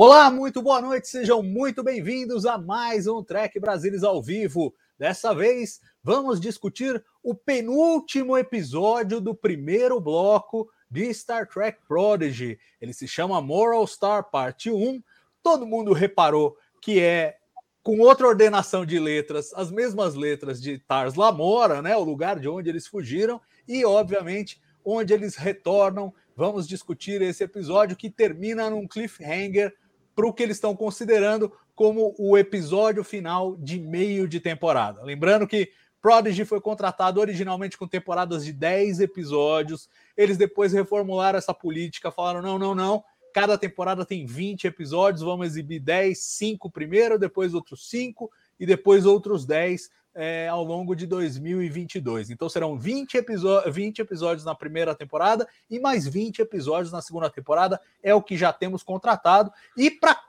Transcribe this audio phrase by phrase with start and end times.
[0.00, 4.72] Olá, muito boa noite, sejam muito bem-vindos a mais um Trek Brasilis ao vivo.
[4.96, 12.60] Dessa vez, vamos discutir o penúltimo episódio do primeiro bloco de Star Trek Prodigy.
[12.80, 15.02] Ele se chama Moral Star Parte 1.
[15.42, 17.36] Todo mundo reparou que é
[17.82, 22.48] com outra ordenação de letras, as mesmas letras de Tars Lamora, né, o lugar de
[22.48, 26.14] onde eles fugiram, e obviamente onde eles retornam.
[26.36, 29.74] Vamos discutir esse episódio que termina num cliffhanger
[30.18, 35.00] para o que eles estão considerando como o episódio final de meio de temporada.
[35.04, 35.70] Lembrando que
[36.02, 39.88] Prodigy foi contratado originalmente com temporadas de 10 episódios.
[40.16, 43.04] Eles depois reformularam essa política, falaram: não, não, não.
[43.32, 49.06] Cada temporada tem 20 episódios, vamos exibir 10, 5 primeiro, depois outros 5 e depois
[49.06, 49.88] outros 10
[50.20, 52.30] é, ao longo de 2022.
[52.30, 53.24] Então serão 20,
[53.70, 57.80] 20 episódios na primeira temporada e mais 20 episódios na segunda temporada.
[58.02, 59.52] É o que já temos contratado.
[59.76, 60.20] E para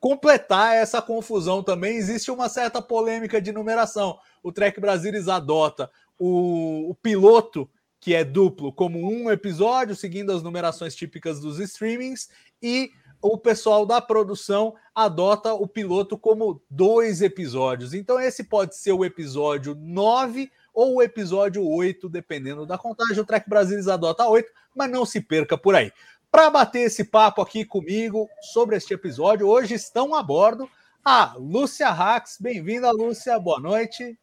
[0.00, 4.18] completar essa confusão também, existe uma certa polêmica de numeração.
[4.42, 7.68] O Trek Brasilis adota o, o piloto
[8.00, 12.28] que é duplo como um episódio, seguindo as numerações típicas dos streamings,
[12.62, 12.90] e
[13.26, 17.94] o pessoal da produção adota o piloto como dois episódios.
[17.94, 23.18] Então, esse pode ser o episódio 9 ou o episódio 8, dependendo da contagem.
[23.18, 25.90] O Trek Brasilis adota 8, mas não se perca por aí.
[26.30, 30.68] Para bater esse papo aqui comigo sobre este episódio, hoje estão a bordo
[31.02, 32.36] a Lúcia Rax.
[32.38, 33.38] Bem-vinda, Lúcia.
[33.38, 34.18] Boa noite.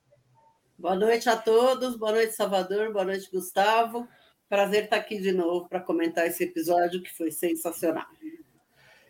[0.78, 4.08] Boa noite a todos, boa noite, Salvador, boa noite, Gustavo.
[4.50, 8.06] Prazer estar aqui de novo para comentar esse episódio que foi sensacional.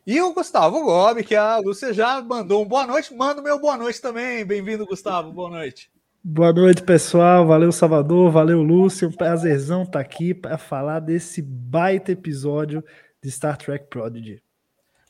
[0.05, 3.59] E o Gustavo Gobi, que a Lúcia já mandou um boa noite, manda o meu
[3.59, 4.43] boa noite também.
[4.43, 5.91] Bem-vindo, Gustavo, boa noite.
[6.23, 7.45] Boa noite, pessoal.
[7.45, 8.31] Valeu, Salvador.
[8.31, 9.09] Valeu, Lúcio.
[9.09, 12.83] Um prazerzão estar aqui para falar desse baita episódio
[13.23, 14.41] de Star Trek Prodigy.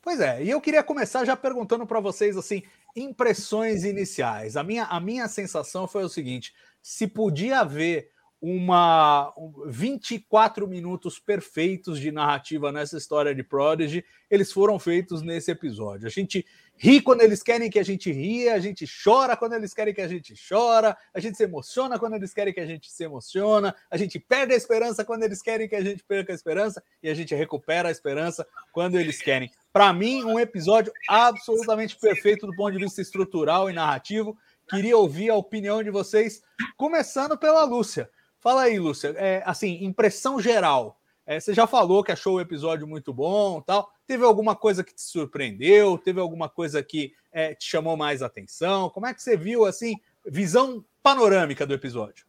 [0.02, 2.62] Pois é, e eu queria começar já perguntando para vocês assim,
[2.94, 4.58] impressões iniciais.
[4.58, 8.11] A minha, a minha sensação foi o seguinte: se podia haver
[8.42, 9.32] uma
[9.68, 16.08] 24 minutos perfeitos de narrativa nessa história de Prodigy, eles foram feitos nesse episódio.
[16.08, 16.44] A gente
[16.76, 20.02] ri quando eles querem que a gente ria, a gente chora quando eles querem que
[20.02, 23.76] a gente chora, a gente se emociona quando eles querem que a gente se emociona,
[23.92, 27.10] a gente perde a esperança quando eles querem que a gente perca a esperança e
[27.10, 29.52] a gente recupera a esperança quando eles querem.
[29.72, 34.36] Para mim, um episódio absolutamente perfeito do ponto de vista estrutural e narrativo.
[34.68, 36.42] Queria ouvir a opinião de vocês,
[36.76, 38.10] começando pela Lúcia.
[38.42, 39.14] Fala aí, Lúcia.
[39.18, 41.00] É, assim, impressão geral.
[41.28, 43.94] É, você já falou que achou o episódio muito bom, tal.
[44.08, 45.96] Teve alguma coisa que te surpreendeu?
[45.98, 48.90] Teve alguma coisa que é, te chamou mais atenção?
[48.90, 52.26] Como é que você viu assim visão panorâmica do episódio?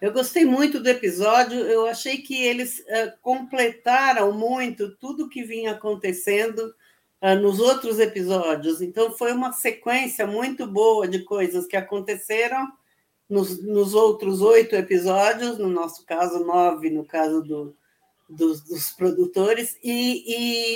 [0.00, 1.60] Eu gostei muito do episódio.
[1.60, 6.74] Eu achei que eles uh, completaram muito tudo que vinha acontecendo
[7.22, 8.82] uh, nos outros episódios.
[8.82, 12.68] Então foi uma sequência muito boa de coisas que aconteceram
[13.28, 17.76] nos, nos outros oito episódios, no nosso caso, nove, no caso do,
[18.28, 20.24] dos, dos produtores, e,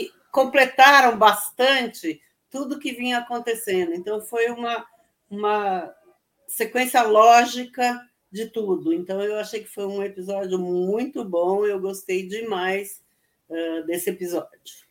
[0.06, 2.20] e, completaram bastante
[2.50, 3.94] tudo que vinha acontecendo.
[3.94, 4.84] Então, foi uma,
[5.30, 5.94] uma
[6.46, 8.92] sequência lógica de tudo.
[8.92, 13.02] Então, eu achei que foi um episódio muito bom, eu gostei demais
[13.48, 14.82] uh, desse episódio.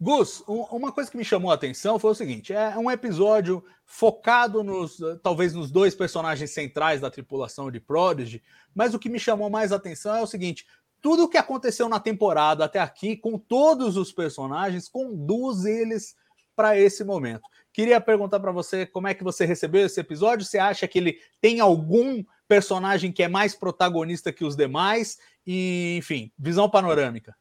[0.00, 4.64] Gus, uma coisa que me chamou a atenção foi o seguinte: é um episódio focado
[4.64, 8.42] nos, talvez nos dois personagens centrais da tripulação de Prodigy,
[8.74, 10.66] mas o que me chamou mais atenção é o seguinte:
[11.00, 16.14] tudo o que aconteceu na temporada até aqui, com todos os personagens, conduz eles
[16.56, 17.42] para esse momento.
[17.72, 20.46] Queria perguntar para você como é que você recebeu esse episódio.
[20.46, 25.18] Você acha que ele tem algum personagem que é mais protagonista que os demais?
[25.46, 27.34] E, enfim, visão panorâmica.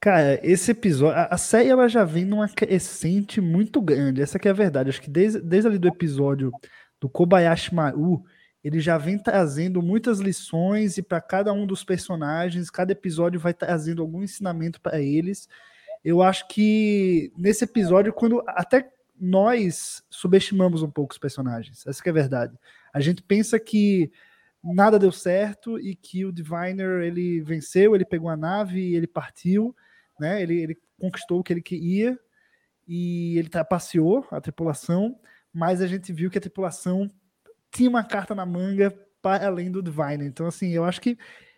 [0.00, 4.50] Cara, esse episódio, a série ela já vem numa crescente muito grande, essa que é
[4.50, 4.88] a verdade.
[4.88, 6.50] Acho que desde, desde ali do episódio
[6.98, 8.24] do Kobayashi Maru,
[8.64, 13.52] ele já vem trazendo muitas lições e para cada um dos personagens, cada episódio vai
[13.52, 15.48] trazendo algum ensinamento para eles.
[16.04, 22.10] eu acho que nesse episódio, quando até nós subestimamos um pouco os personagens, essa é
[22.10, 22.58] a verdade.
[22.92, 24.10] A gente pensa que
[24.64, 29.76] nada deu certo e que o Diviner ele venceu, ele pegou a nave, ele partiu,
[30.20, 30.42] né?
[30.42, 32.18] Ele, ele conquistou o que ele queria
[32.86, 35.18] e ele trapaceou a tripulação,
[35.52, 37.10] mas a gente viu que a tripulação
[37.70, 38.90] tinha uma carta na manga
[39.22, 40.26] para além do Diviner.
[40.26, 41.16] Então, assim, eu acho que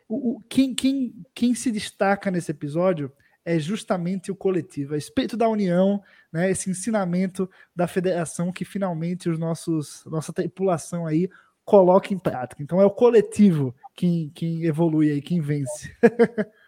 [0.09, 3.11] o, o, quem, quem, quem se destaca nesse episódio
[3.44, 8.65] é justamente o coletivo, é o espírito da união, né, esse ensinamento da federação que
[8.65, 11.29] finalmente os nossos nossa tripulação aí
[11.65, 12.62] coloca em prática.
[12.62, 15.94] Então é o coletivo quem, quem evolui aí, quem vence.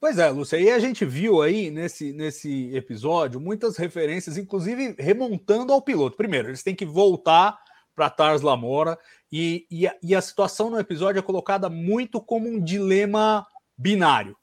[0.00, 5.74] Pois é, Lúcia, e a gente viu aí nesse, nesse episódio muitas referências, inclusive remontando
[5.74, 6.16] ao piloto.
[6.16, 7.58] Primeiro, eles têm que voltar
[7.94, 8.98] para Tars Lamora,
[9.30, 14.34] e, e, a, e a situação no episódio é colocada muito como um dilema binário.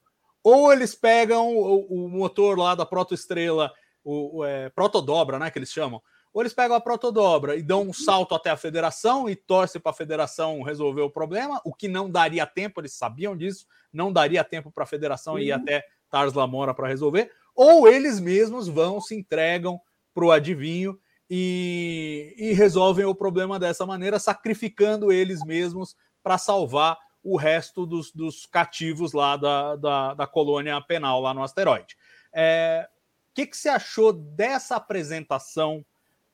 [0.44, 3.74] Ou eles pegam o, o motor lá da protoestrela,
[4.04, 6.04] o, o é, protodobra, né, que eles chamam,
[6.38, 9.89] ou eles pegam a protodobra e dão um salto até a federação e torcem para
[9.89, 14.44] a federação resolver o problema, o que não daria tempo, eles sabiam disso, não daria
[14.44, 15.39] tempo para a federação uhum.
[15.39, 19.81] ir até Tars Lamora para resolver, ou eles mesmos vão, se entregam
[20.13, 27.00] para o adivinho e, e, resolvem o problema dessa maneira, sacrificando eles mesmos para salvar
[27.24, 31.95] o resto dos, dos cativos lá da, da, da, colônia penal lá no asteroide.
[31.95, 32.88] O é,
[33.33, 35.83] que, que você achou dessa apresentação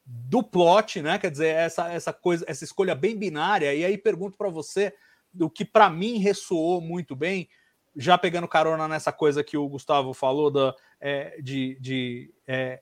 [0.05, 1.17] do plot, né?
[1.17, 3.73] Quer dizer, essa, essa coisa, essa escolha bem binária.
[3.73, 4.93] E aí pergunto para você
[5.33, 7.49] do que para mim ressoou muito bem,
[7.95, 12.81] já pegando carona nessa coisa que o Gustavo falou da, é, de, de é,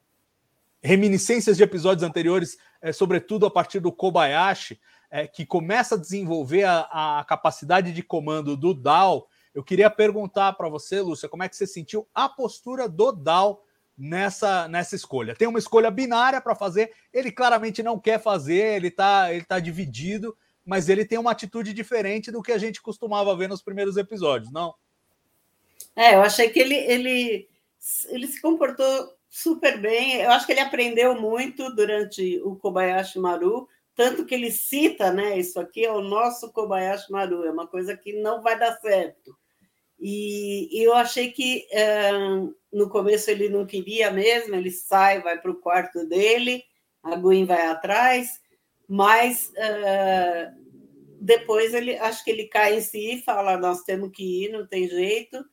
[0.82, 4.80] reminiscências de episódios anteriores, é, sobretudo a partir do Kobayashi,
[5.10, 9.28] é, que começa a desenvolver a, a, capacidade de comando do DAO.
[9.54, 13.62] Eu queria perguntar para você, Lúcia, como é que você sentiu a postura do DAO
[14.02, 15.36] nessa, nessa escolha.
[15.36, 19.60] Tem uma escolha binária para fazer, ele claramente não quer fazer, ele está ele tá
[19.60, 23.98] dividido, mas ele tem uma atitude diferente do que a gente costumava ver nos primeiros
[23.98, 24.74] episódios, não?
[25.96, 27.48] É, eu achei que ele, ele,
[28.10, 30.16] ele se comportou super bem.
[30.16, 35.38] Eu acho que ele aprendeu muito durante o Kobayashi Maru, tanto que ele cita, né?
[35.38, 39.38] Isso aqui é o nosso Kobayashi Maru, é uma coisa que não vai dar certo.
[40.02, 41.68] E, e eu achei que
[42.74, 46.64] no começo ele não queria mesmo, ele sai, vai para o quarto dele,
[47.04, 48.40] a Gwen vai atrás,
[48.88, 50.62] mas uh,
[51.20, 54.66] depois ele acho que ele cai em si e fala: nós temos que ir, não
[54.66, 55.46] tem jeito,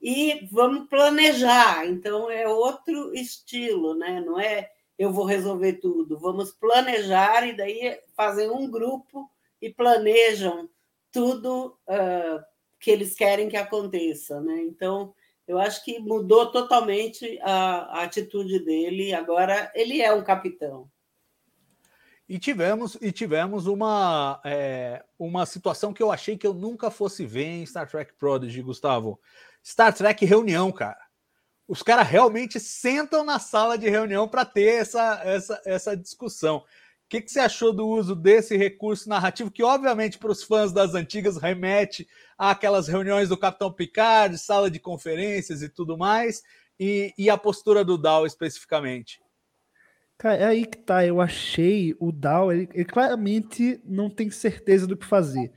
[0.00, 1.86] e vamos planejar.
[1.86, 4.20] Então é outro estilo, né?
[4.20, 4.68] Não é
[4.98, 9.28] eu vou resolver tudo, vamos planejar e daí fazem um grupo
[9.60, 10.68] e planejam
[11.10, 11.76] tudo.
[11.88, 12.51] Uh,
[12.82, 14.60] que eles querem que aconteça, né?
[14.62, 15.14] Então,
[15.46, 19.14] eu acho que mudou totalmente a, a atitude dele.
[19.14, 20.90] Agora ele é um capitão.
[22.28, 27.24] E tivemos, e tivemos uma, é, uma situação que eu achei que eu nunca fosse
[27.24, 29.20] ver em Star Trek Prodigy, Gustavo.
[29.64, 31.00] Star Trek reunião, cara.
[31.68, 36.64] Os caras realmente sentam na sala de reunião para ter essa, essa, essa discussão
[37.12, 40.94] que, que você achou do uso desse recurso narrativo, que obviamente para os fãs das
[40.94, 46.42] antigas remete àquelas reuniões do Capitão Picard, sala de conferências e tudo mais,
[46.80, 49.20] e, e a postura do Dal especificamente?
[50.16, 51.04] Cara, é aí que tá.
[51.04, 55.52] Eu achei o Dal, ele, ele claramente não tem certeza do que fazer.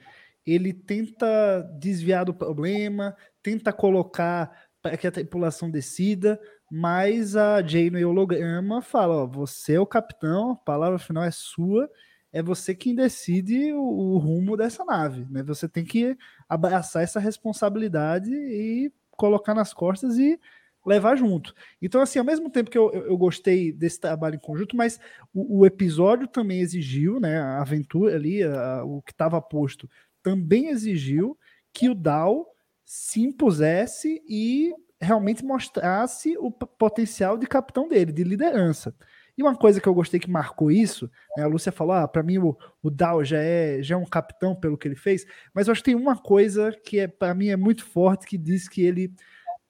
[0.46, 6.40] Ele tenta desviar do problema, tenta colocar para que a tripulação decida,
[6.72, 11.32] mas a Jane e holograma fala: ó, você é o capitão, a palavra final é
[11.32, 11.90] sua,
[12.32, 15.42] é você quem decide o, o, rumo dessa nave, né?
[15.42, 16.16] Você tem que
[16.48, 20.40] abraçar essa responsabilidade e colocar nas costas e
[20.86, 21.56] levar junto.
[21.82, 25.00] Então, assim, ao mesmo tempo que eu, eu, gostei desse trabalho em conjunto, mas
[25.34, 27.40] o, o, episódio também exigiu, né?
[27.40, 29.90] A aventura ali, a, o que estava posto,
[30.22, 31.36] também exigiu
[31.74, 32.55] que o Dal
[32.86, 38.96] se impusesse e realmente mostrasse o potencial de capitão dele, de liderança.
[39.38, 42.24] E uma coisa que eu gostei que marcou isso, né, a Lúcia falou, ah, para
[42.24, 45.68] mim o, o Dow já é, já é um capitão pelo que ele fez, mas
[45.68, 48.70] eu acho que tem uma coisa que é para mim é muito forte que diz
[48.70, 49.14] que ele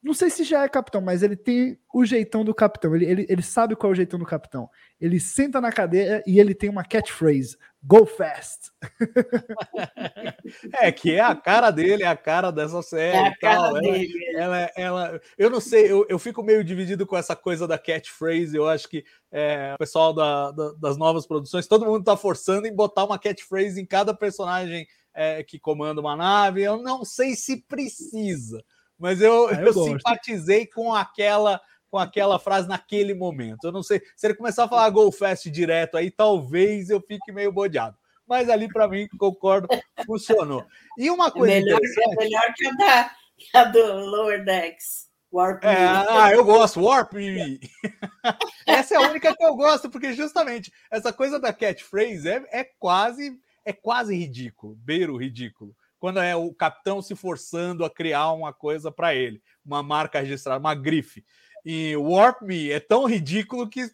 [0.06, 2.96] não sei se já é capitão, mas ele tem o jeitão do capitão.
[2.96, 4.70] Ele, ele, ele sabe qual é o jeitão do capitão.
[5.02, 7.58] Ele senta na cadeira e ele tem uma catchphrase:
[7.88, 8.72] Go fast.
[10.82, 13.16] é, que é a cara dele, é a cara dessa série.
[13.16, 14.36] É a cara ela, dele.
[14.36, 18.58] Ela, ela, eu não sei, eu, eu fico meio dividido com essa coisa da catchphrase.
[18.58, 22.66] Eu acho que é, o pessoal da, da, das novas produções, todo mundo está forçando
[22.66, 26.64] em botar uma catchphrase em cada personagem é, que comanda uma nave.
[26.64, 28.66] Eu não sei se precisa
[28.98, 31.62] mas eu, Ah, eu eu simpatizei com aquela
[31.96, 33.64] com aquela frase naquele momento.
[33.64, 37.32] Eu não sei, se ele começar a falar Go Fast direto aí, talvez eu fique
[37.32, 37.98] meio bodeado.
[38.28, 39.70] Mas ali, para mim, concordo,
[40.06, 40.66] funcionou.
[40.98, 42.18] E uma É coisa melhor, é interessante.
[42.18, 45.06] melhor que a, da, que a do Lower Decks.
[45.32, 47.62] Warp É, ah, eu gosto, Warp Me.
[48.68, 52.64] essa é a única que eu gosto, porque justamente essa coisa da catchphrase é, é
[52.78, 55.74] quase é quase ridículo, beira o ridículo.
[55.98, 60.60] Quando é o capitão se forçando a criar uma coisa para ele, uma marca registrada,
[60.60, 61.24] uma grife.
[61.66, 63.90] E Warp Me é tão ridículo que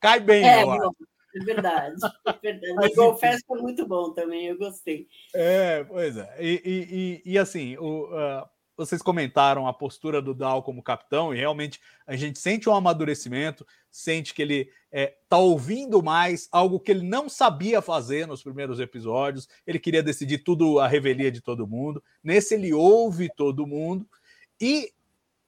[0.00, 0.44] cai bem.
[0.48, 0.74] É, bom,
[1.34, 1.96] é verdade.
[2.34, 2.74] É verdade.
[2.76, 3.14] Mas, o.
[3.16, 5.06] Fast foi muito bom também, eu gostei.
[5.34, 6.36] É, pois é.
[6.40, 11.38] E, e- e- assim, o, ah, vocês comentaram a postura do Dal como capitão, e
[11.38, 17.02] realmente a gente sente um amadurecimento, sente que ele está ouvindo mais, algo que ele
[17.06, 19.48] não sabia fazer nos primeiros episódios.
[19.66, 22.02] Ele queria decidir tudo a revelia de todo mundo.
[22.22, 24.06] Nesse, ele ouve todo mundo.
[24.60, 24.92] E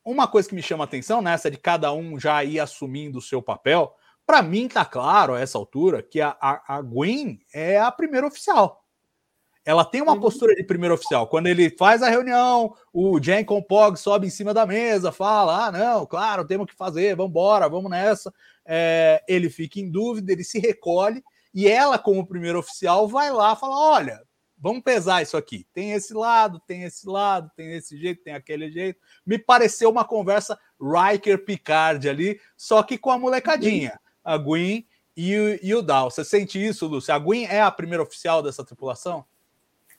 [0.05, 3.23] uma coisa que me chama a atenção nessa de cada um já ir assumindo o
[3.23, 3.95] seu papel.
[4.27, 8.27] Para mim, tá claro a essa altura que a, a, a Gwen é a primeira
[8.27, 8.85] oficial
[9.65, 10.21] ela tem uma Uhum.
[10.21, 11.27] postura de primeiro oficial.
[11.27, 15.73] Quando ele faz a reunião, o Jenkon Pog sobe em cima da mesa, fala: Ah,
[15.73, 18.33] não, claro, temos que fazer, vamos embora, vamos nessa.
[18.67, 23.55] É, ele fica em dúvida, ele se recolhe, e ela, como primeiro oficial, vai lá
[23.55, 24.23] e fala: Olha,
[24.65, 25.67] vamos pesar isso aqui.
[25.75, 28.99] Tem esse lado, tem esse lado, tem esse jeito, tem aquele jeito.
[29.27, 35.59] Me pareceu uma conversa Riker-Picard ali, só que com a molecadinha, a Gwen e o,
[35.63, 36.11] e o Dal.
[36.11, 37.15] Você sente isso, Lúcia?
[37.15, 39.27] A Gwen é a primeira oficial dessa tripulação?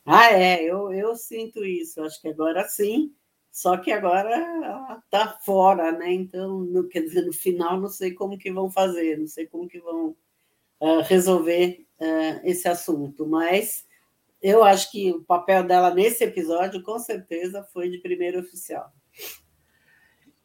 [0.04, 2.02] Ah, é, eu, eu sinto isso.
[2.02, 3.14] Acho que agora sim.
[3.52, 6.12] Só que agora está fora, né?
[6.12, 9.68] Então, no, quer dizer, no final, não sei como que vão fazer, não sei como
[9.68, 10.16] que vão
[10.82, 13.28] ah, resolver ah, esse assunto.
[13.28, 13.85] Mas
[14.42, 18.92] eu acho que o papel dela nesse episódio, com certeza, foi de primeiro oficial.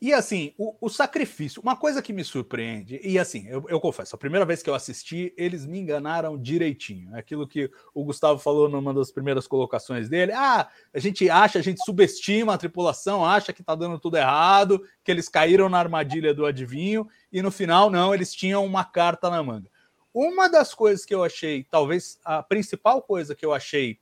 [0.02, 4.16] E assim, o, o sacrifício, uma coisa que me surpreende, e assim, eu, eu confesso,
[4.16, 7.14] a primeira vez que eu assisti, eles me enganaram direitinho.
[7.14, 11.58] É Aquilo que o Gustavo falou numa das primeiras colocações dele: ah, a gente acha,
[11.58, 15.78] a gente subestima a tripulação, acha que tá dando tudo errado, que eles caíram na
[15.78, 19.70] armadilha do adivinho, e no final, não, eles tinham uma carta na manga.
[20.12, 24.00] Uma das coisas que eu achei, talvez a principal coisa que eu achei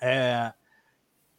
[0.00, 0.52] é,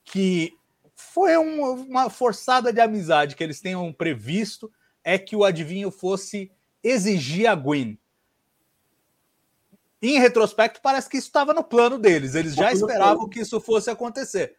[0.03, 0.53] que
[0.95, 4.71] foi uma, uma forçada de amizade que eles tenham previsto
[5.03, 6.51] é que o adivinho fosse
[6.83, 7.97] exigir a Gwen.
[10.01, 12.35] Em retrospecto, parece que isso estava no plano deles.
[12.35, 14.55] Eles já esperavam que isso fosse acontecer.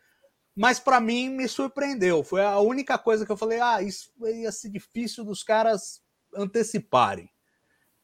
[0.55, 2.23] Mas para mim me surpreendeu.
[2.23, 6.03] Foi a única coisa que eu falei: ah, isso ia ser difícil dos caras
[6.35, 7.31] anteciparem.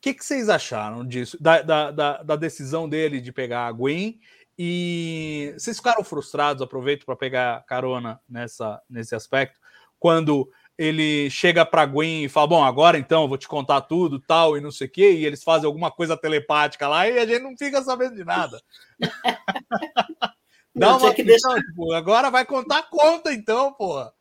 [0.06, 1.36] O que, que vocês acharam disso?
[1.40, 4.20] Da, da, da, da decisão dele de pegar a Gwen
[4.56, 9.58] e vocês ficaram frustrados, aproveito para pegar carona nessa, nesse aspecto,
[9.98, 10.48] quando
[10.78, 14.56] ele chega para Gwen e fala: Bom, agora então eu vou te contar tudo, tal,
[14.56, 17.42] e não sei o quê, e eles fazem alguma coisa telepática lá e a gente
[17.42, 18.62] não fica sabendo de nada.
[20.72, 24.12] Dá Não, uma que deixar- tipo, agora vai contar conta, então, porra.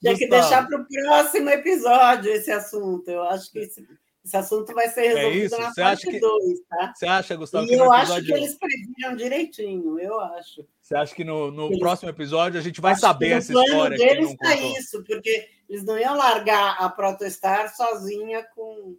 [0.00, 3.06] Tinha que deixar para o próximo episódio esse assunto.
[3.10, 3.86] Eu acho que esse,
[4.26, 5.58] esse assunto vai ser resolvido É isso?
[5.60, 6.92] na Você parte que- 2, tá?
[6.94, 10.66] Você acha, Gustavo, E que eu acho que eles previram direitinho, eu acho.
[10.82, 13.52] Você acha que no, no Eles- próximo episódio a gente vai Acho que saber essa
[13.52, 14.72] plano história que ele deles não tá contou?
[14.78, 18.96] isso, porque eles não iam largar a Protostar sozinha com,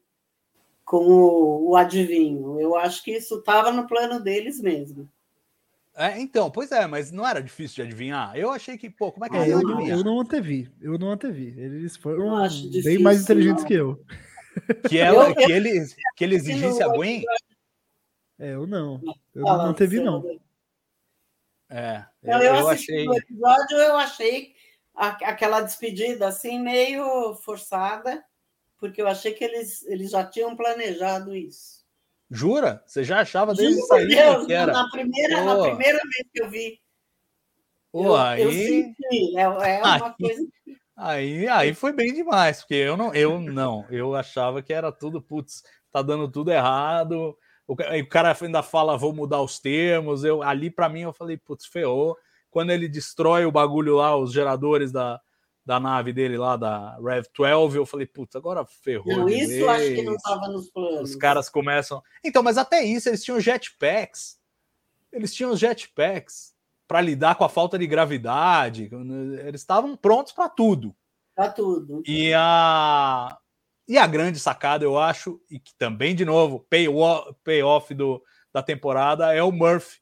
[0.85, 2.59] com o, o adivinho.
[2.61, 5.09] Eu acho que isso estava no plano deles mesmo.
[5.93, 8.31] É, então, pois é, mas não era difícil de adivinhar.
[8.37, 10.71] Eu achei que, pô, como é que É, eles eu, não, eu não antevi.
[10.79, 11.53] Eu não antevi.
[11.57, 12.29] Eles foram
[12.83, 13.67] bem mais inteligentes não.
[13.67, 13.99] que eu.
[14.89, 15.85] Que, ela, Eu- que, ele,
[16.15, 17.23] que ele exigisse a Gwen?
[18.39, 19.01] É, eu não.
[19.33, 20.39] Eu Fala, não antevi, não.
[21.69, 23.07] É, Não, eu, eu, eu assisti achei.
[23.09, 24.55] o episódio, eu achei
[24.95, 28.23] a- aquela despedida assim meio forçada,
[28.77, 31.85] porque eu achei que eles, eles já tinham planejado isso.
[32.29, 32.83] Jura?
[32.85, 34.71] Você já achava desde Juro por sair Deus, que era?
[34.71, 35.63] na primeira, na Pô.
[35.63, 36.79] primeira vez que eu vi,
[37.91, 40.47] Pô, eu, aí, eu senti, é, é uma Aí- coisa
[40.97, 45.21] aí, aí foi bem demais, porque eu não, eu não, eu achava que era tudo,
[45.21, 47.37] putz, tá dando tudo errado.
[47.67, 50.23] O, o cara ainda fala, vou mudar os termos.
[50.23, 52.17] Eu ali para mim eu falei, putz, ferrou.
[52.49, 55.21] Quando ele destrói o bagulho lá, os geradores da,
[55.65, 59.17] da nave dele lá, da Rev 12, eu falei, putz, agora ferrou.
[59.17, 60.15] Não, isso eu acho que não vez.
[60.15, 61.09] estava nos planos.
[61.09, 62.01] Os caras começam.
[62.23, 64.39] Então, mas até isso, eles tinham jetpacks.
[65.11, 66.56] Eles tinham jetpacks
[66.87, 68.89] para lidar com a falta de gravidade.
[69.45, 70.95] Eles estavam prontos para tudo.
[71.35, 72.01] Tá tudo.
[72.05, 73.37] E a,
[73.87, 78.63] e a grande sacada, eu acho, e que também, de novo, payoff pay do, da
[78.63, 79.99] temporada é o Murphy.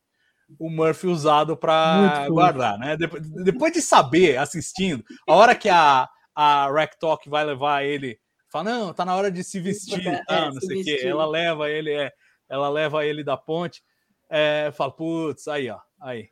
[0.59, 2.95] o Murphy usado para guardar, né?
[2.95, 8.19] Depois, depois de saber, assistindo, a hora que a, a Rack Talk vai levar ele,
[8.49, 11.01] fala, não, tá na hora de se vestir, é, tá, não sei o quê.
[11.03, 12.11] Ela leva ele, é,
[12.47, 13.83] ela leva ele da ponte,
[14.29, 16.29] é, fala, putz, aí, ó, aí.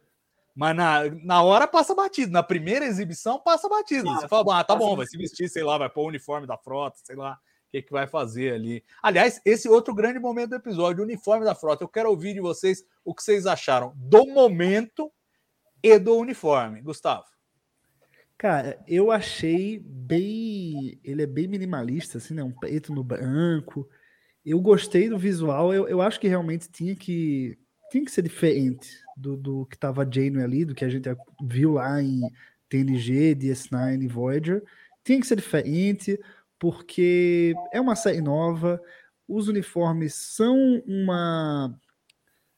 [0.55, 2.31] Mas na, na hora passa batido.
[2.31, 4.10] Na primeira exibição passa batido.
[4.13, 6.57] Você fala, ah, tá bom, vai se vestir, sei lá, vai pôr o uniforme da
[6.57, 8.83] frota, sei lá o que, que vai fazer ali.
[9.01, 11.83] Aliás, esse outro grande momento do episódio, o uniforme da frota.
[11.83, 15.12] Eu quero ouvir de vocês o que vocês acharam do momento
[15.81, 16.81] e do uniforme.
[16.81, 17.25] Gustavo.
[18.38, 21.00] Cara, eu achei bem.
[21.03, 22.43] Ele é bem minimalista, assim, né?
[22.43, 23.88] Um preto no branco.
[24.45, 25.74] Eu gostei do visual.
[25.74, 27.57] Eu, eu acho que realmente tinha que,
[27.93, 31.07] tinha que ser diferente do, do que estava Janeway ali, do que a gente
[31.43, 32.21] viu lá em
[32.67, 34.63] TNG, DS9 e Voyager.
[35.03, 36.19] Tinha que ser diferente,
[36.57, 38.81] porque é uma série nova,
[39.27, 41.79] os uniformes são uma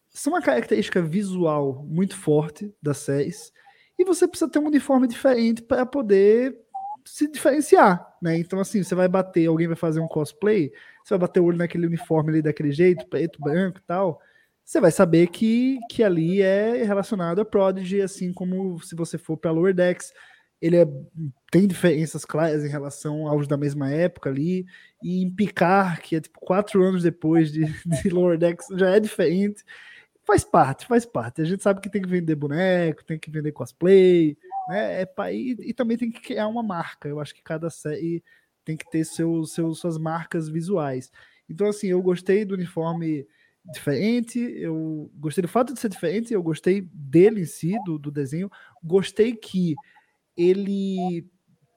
[0.09, 3.51] são uma característica visual muito forte das séries,
[3.99, 6.57] e você precisa ter um uniforme diferente para poder
[7.03, 8.37] se diferenciar, né?
[8.37, 10.71] Então, assim, você vai bater, alguém vai fazer um cosplay,
[11.03, 14.21] você vai bater o olho naquele uniforme ali daquele jeito, preto, branco e tal
[14.65, 19.37] você vai saber que, que ali é relacionado a Prodigy, assim como se você for
[19.37, 20.11] para Lower Decks,
[20.59, 20.87] ele é,
[21.51, 24.65] tem diferenças claras em relação aos da mesma época ali,
[25.03, 27.65] e em Picar, que é tipo quatro anos depois de,
[28.01, 29.63] de Lower Decks, já é diferente.
[30.25, 31.41] Faz parte, faz parte.
[31.43, 34.35] A gente sabe que tem que vender boneco, tem que vender cosplay,
[34.67, 35.03] né?
[35.03, 37.07] É, e, e também tem que criar uma marca.
[37.07, 38.23] Eu acho que cada série
[38.63, 41.11] tem que ter seu, seu, suas marcas visuais.
[41.47, 43.27] Então, assim, eu gostei do uniforme
[43.71, 48.11] diferente, eu gostei do fato de ser diferente, eu gostei dele em si, do, do
[48.11, 48.49] desenho,
[48.83, 49.75] gostei que
[50.37, 51.27] ele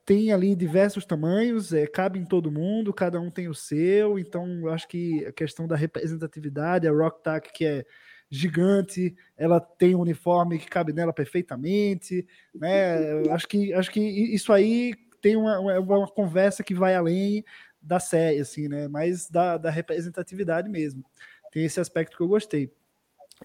[0.04, 4.66] tem ali diversos tamanhos, é, cabe em todo mundo, cada um tem o seu, então
[4.68, 7.85] acho que a questão da representatividade, a Rock Tack, que é
[8.30, 13.23] gigante, ela tem um uniforme que cabe nela perfeitamente, né?
[13.30, 17.45] Acho que acho que isso aí tem uma, uma, uma conversa que vai além
[17.80, 18.88] da série, assim, né?
[18.88, 21.04] Mais da, da representatividade mesmo.
[21.52, 22.73] Tem esse aspecto que eu gostei.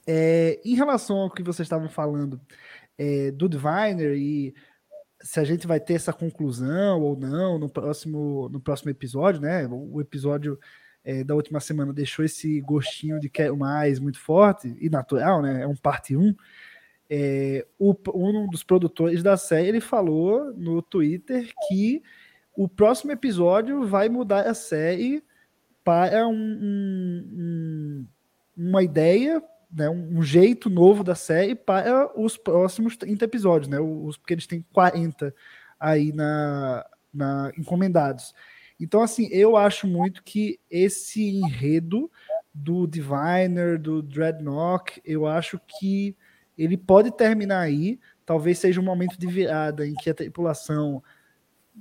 [0.08, 2.42] É, em relação ao que vocês estavam falando
[2.98, 4.54] é, do Diviner e
[5.22, 9.66] se a gente vai ter essa conclusão ou não no próximo, no próximo episódio, né?
[9.68, 10.60] O episódio
[11.04, 15.63] é, da última semana deixou esse gostinho de quero mais muito forte e natural, né?
[15.63, 16.36] É um parte 1.
[17.10, 22.02] É, o, um dos produtores da série ele falou no Twitter que
[22.56, 25.24] o próximo episódio vai mudar a série
[25.84, 28.08] para um, um,
[28.56, 29.41] uma ideia,
[29.72, 34.48] né, um jeito novo da série para os próximos 30 episódios, né, os, porque eles
[34.48, 35.34] têm 40
[35.80, 38.34] aí na, na encomendados.
[38.80, 42.10] Então, assim, eu acho muito que esse enredo
[42.54, 46.15] do Diviner, do Dreadnought, eu acho que
[46.58, 48.00] ele pode terminar aí.
[48.26, 51.04] Talvez seja um momento de virada em que a tripulação,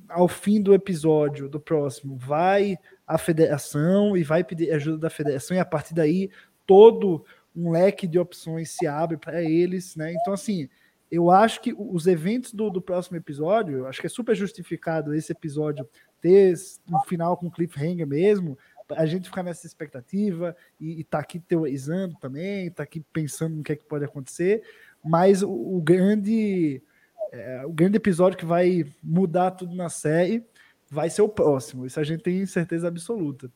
[0.08, 2.76] ao fim do episódio do próximo, vai
[3.06, 6.30] a federação e vai pedir ajuda da federação, e a partir daí
[6.66, 7.24] todo
[7.54, 10.12] um leque de opções se abre para eles, né?
[10.12, 10.68] Então, assim,
[11.10, 15.14] eu acho que os eventos do, do próximo episódio, eu acho que é super justificado
[15.14, 15.86] esse episódio
[16.20, 16.54] ter
[16.88, 18.56] um final com cliffhanger mesmo,
[18.90, 23.62] a gente ficar nessa expectativa e, e tá aqui teorizando também, tá aqui pensando no
[23.62, 24.62] que é que pode acontecer,
[25.04, 26.82] mas o, o grande
[27.32, 30.44] é, o grande episódio que vai mudar tudo na série
[30.88, 31.86] vai ser o próximo.
[31.86, 33.50] Isso a gente tem certeza absoluta.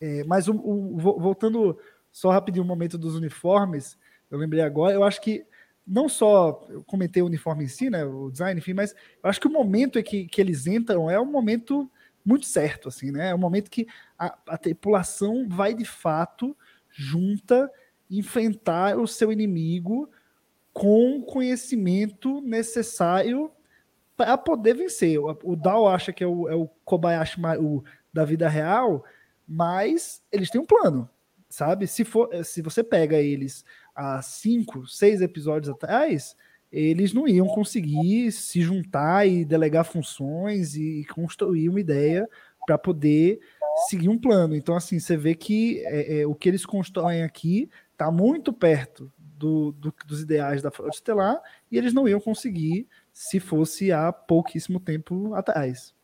[0.00, 1.78] É, mas o, o, voltando
[2.10, 3.98] só rapidinho o momento dos uniformes,
[4.30, 5.46] eu lembrei agora, eu acho que
[5.86, 9.40] não só eu comentei o uniforme em si, né, o design, enfim, mas eu acho
[9.40, 11.88] que o momento que, que eles entram é um momento
[12.24, 13.28] muito certo, assim, né?
[13.28, 13.86] É um momento que
[14.18, 16.56] a, a tripulação vai de fato
[16.90, 17.70] junta
[18.10, 20.10] enfrentar o seu inimigo
[20.76, 23.50] com o conhecimento necessário
[24.14, 25.18] para poder vencer.
[25.18, 29.02] O, o Dao acha que é o, é o Kobayashi Maru da vida real,
[29.48, 31.08] mas eles têm um plano,
[31.48, 31.86] sabe?
[31.86, 36.36] Se, for, se você pega eles há cinco, seis episódios atrás,
[36.70, 42.28] eles não iam conseguir se juntar e delegar funções e construir uma ideia
[42.66, 43.40] para poder
[43.88, 44.54] seguir um plano.
[44.54, 49.10] Então, assim, você vê que é, é, o que eles constroem aqui está muito perto
[49.36, 54.12] do, do, dos ideais da Frota Estelar e eles não iam conseguir se fosse há
[54.12, 55.94] pouquíssimo tempo atrás.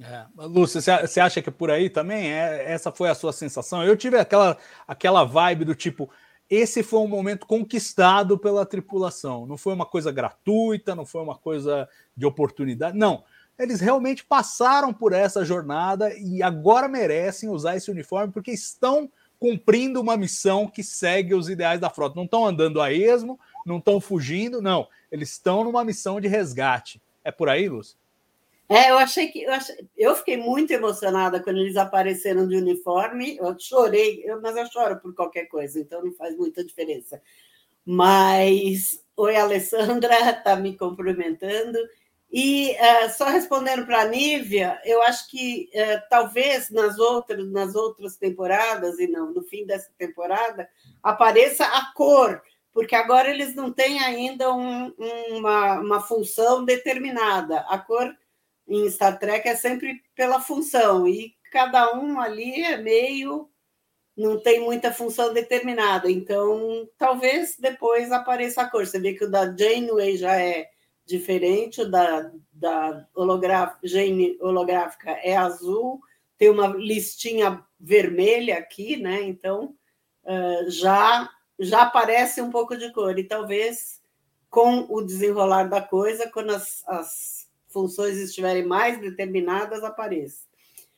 [0.00, 0.24] É.
[0.36, 2.32] Lúcio, você acha que é por aí também?
[2.32, 3.84] É, essa foi a sua sensação?
[3.84, 6.10] Eu tive aquela, aquela vibe do tipo:
[6.48, 9.46] esse foi um momento conquistado pela tripulação.
[9.46, 12.96] Não foi uma coisa gratuita, não foi uma coisa de oportunidade.
[12.96, 13.24] Não.
[13.58, 20.00] Eles realmente passaram por essa jornada e agora merecem usar esse uniforme porque estão cumprindo
[20.00, 22.14] uma missão que segue os ideais da frota.
[22.14, 24.86] Não estão andando a esmo, não estão fugindo, não.
[25.10, 27.00] Eles estão numa missão de resgate.
[27.24, 27.98] É por aí, Lúcio?
[28.68, 29.42] É, eu achei que.
[29.42, 33.36] Eu, achei, eu fiquei muito emocionada quando eles apareceram de uniforme.
[33.38, 37.20] Eu chorei, eu, mas eu choro por qualquer coisa, então não faz muita diferença.
[37.84, 41.78] Mas, oi, Alessandra, está me cumprimentando.
[42.32, 47.74] E uh, só respondendo para a Nívia, eu acho que uh, talvez nas outras, nas
[47.74, 50.68] outras temporadas, e não no fim dessa temporada,
[51.02, 52.40] apareça a cor,
[52.72, 54.94] porque agora eles não têm ainda um,
[55.30, 57.60] uma, uma função determinada.
[57.68, 58.16] A cor
[58.68, 63.50] em Star Trek é sempre pela função, e cada um ali é meio.
[64.16, 66.10] não tem muita função determinada.
[66.10, 68.86] Então, talvez depois apareça a cor.
[68.86, 70.68] Você vê que o da Janeway já é
[71.10, 76.00] diferente, da, da holográfica, gene holográfica é azul,
[76.38, 79.22] tem uma listinha vermelha aqui, né?
[79.22, 79.74] Então
[80.68, 81.28] já
[81.60, 84.00] já aparece um pouco de cor, e talvez
[84.48, 90.44] com o desenrolar da coisa, quando as, as funções estiverem mais determinadas, apareça.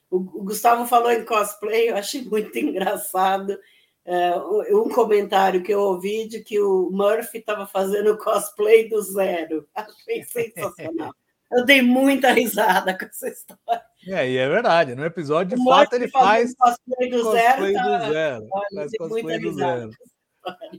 [0.08, 3.58] O, o Gustavo falou em cosplay, eu achei muito engraçado
[4.06, 9.68] uh, um comentário que eu ouvi de que o Murphy estava fazendo cosplay do zero.
[9.74, 11.12] Achei sensacional.
[11.50, 13.84] Eu dei muita risada com essa história.
[14.08, 14.94] É, e é verdade.
[14.94, 17.98] No episódio, de fato, ele faz cosplay do cosplay zero.
[17.98, 18.48] Do zero.
[18.74, 19.90] faz cosplay do zero.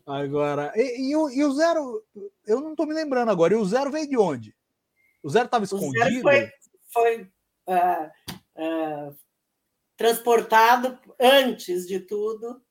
[0.05, 2.03] Agora, e, e, o, e, o, zero,
[2.45, 3.53] eu não estou me lembrando agora.
[3.53, 4.55] E o zero veio de onde?
[5.21, 5.93] O zero estava escondido?
[5.93, 6.51] O zero foi,
[6.91, 7.21] foi
[7.67, 8.09] uh,
[8.57, 9.15] uh,
[9.95, 12.61] transportado antes de tudo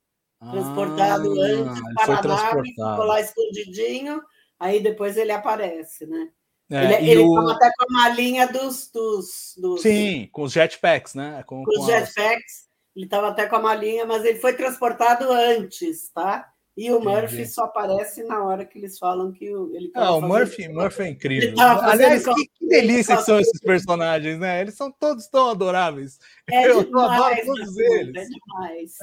[0.50, 4.22] transportado ah, antes para a nave, ficou lá escondidinho,
[4.58, 6.28] aí depois ele aparece, né?
[6.70, 7.50] É, ele estava o...
[7.50, 11.42] até com a malinha dos, dos, dos, Sim, com os jetpacks, né?
[11.46, 16.10] Com, com os jetpacks, ele estava até com a malinha, mas ele foi transportado antes,
[16.10, 16.48] tá?
[16.74, 17.08] E o Entendi.
[17.08, 21.08] Murphy só aparece na hora que eles falam que ele Ah, o Murphy, Murphy é
[21.08, 21.54] incrível.
[21.60, 24.62] Aliás, que, que delícia que são esses personagens, né?
[24.62, 26.18] Eles são todos tão adoráveis.
[26.50, 28.16] É Eu demais, adoro todos eles.
[28.16, 28.94] É demais.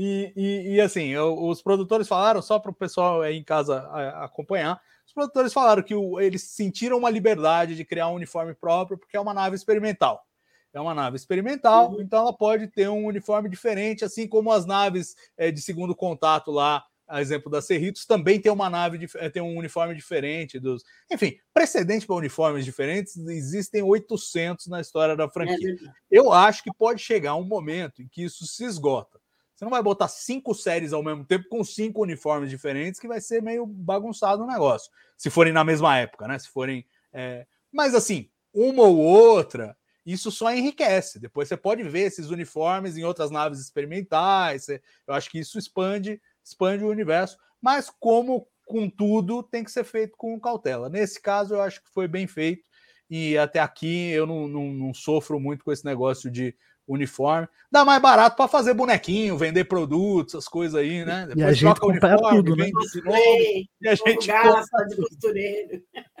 [0.00, 3.80] E, e, e assim, eu, os produtores falaram, só para o pessoal aí em casa
[4.22, 8.96] acompanhar, os produtores falaram que o, eles sentiram uma liberdade de criar um uniforme próprio,
[8.96, 10.24] porque é uma nave experimental.
[10.72, 12.00] É uma nave experimental, uhum.
[12.00, 16.52] então ela pode ter um uniforme diferente, assim como as naves é, de segundo contato
[16.52, 20.84] lá, a exemplo da Cerritos, também tem uma nave, é, tem um uniforme diferente dos.
[21.10, 25.74] Enfim, precedente para uniformes diferentes, existem 800 na história da franquia.
[25.74, 29.17] É Eu acho que pode chegar um momento em que isso se esgota.
[29.58, 33.20] Você não vai botar cinco séries ao mesmo tempo com cinco uniformes diferentes, que vai
[33.20, 34.88] ser meio bagunçado o negócio.
[35.16, 36.38] Se forem na mesma época, né?
[36.38, 36.86] Se forem.
[37.12, 37.44] É...
[37.72, 41.18] Mas assim, uma ou outra, isso só enriquece.
[41.18, 44.68] Depois você pode ver esses uniformes em outras naves experimentais.
[44.68, 47.36] Eu acho que isso expande, expande o universo.
[47.60, 50.88] Mas como com tudo, tem que ser feito com cautela.
[50.88, 52.62] Nesse caso, eu acho que foi bem feito.
[53.10, 56.54] E até aqui eu não, não, não sofro muito com esse negócio de
[56.88, 57.46] uniforme.
[57.70, 61.26] Dá mais barato para fazer bonequinho, vender produtos, essas coisas aí, né?
[61.28, 62.64] Depois e a gente compra uniforme, tudo, né?
[62.64, 65.82] De novo, e a gente gasta de costureiro.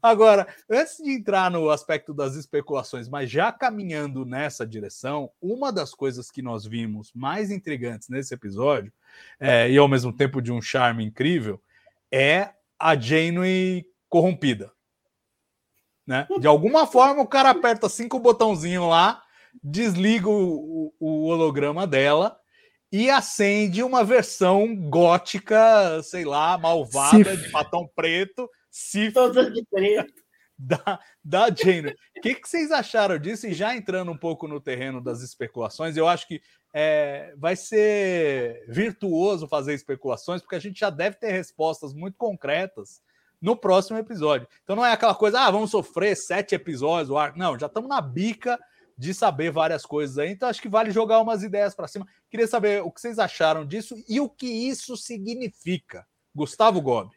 [0.00, 5.94] Agora, antes de entrar no aspecto das especulações, mas já caminhando nessa direção, uma das
[5.94, 8.92] coisas que nós vimos mais intrigantes nesse episódio,
[9.40, 11.60] é, e ao mesmo tempo de um charme incrível,
[12.12, 14.72] é a Janeway corrompida.
[16.06, 16.26] Né?
[16.38, 19.22] De alguma forma, o cara aperta cinco botãozinhos lá
[19.62, 22.38] desliga o, o, holograma dela
[22.90, 27.36] e acende uma versão gótica, sei lá, malvada, Cif.
[27.36, 30.24] de batom preto, Cif, toda de preto.
[30.56, 31.96] Da, da Jane.
[32.16, 33.48] O que, que vocês acharam disso?
[33.48, 36.40] E já entrando um pouco no terreno das especulações, eu acho que
[36.72, 43.02] é, vai ser virtuoso fazer especulações, porque a gente já deve ter respostas muito concretas
[43.44, 44.48] no próximo episódio.
[44.62, 48.58] Então não é aquela coisa, ah, vamos sofrer sete episódios, não, já estamos na bica
[48.96, 50.30] de saber várias coisas aí.
[50.30, 52.06] Então, acho que vale jogar umas ideias para cima.
[52.30, 56.06] Queria saber o que vocês acharam disso e o que isso significa.
[56.34, 57.16] Gustavo Gobi.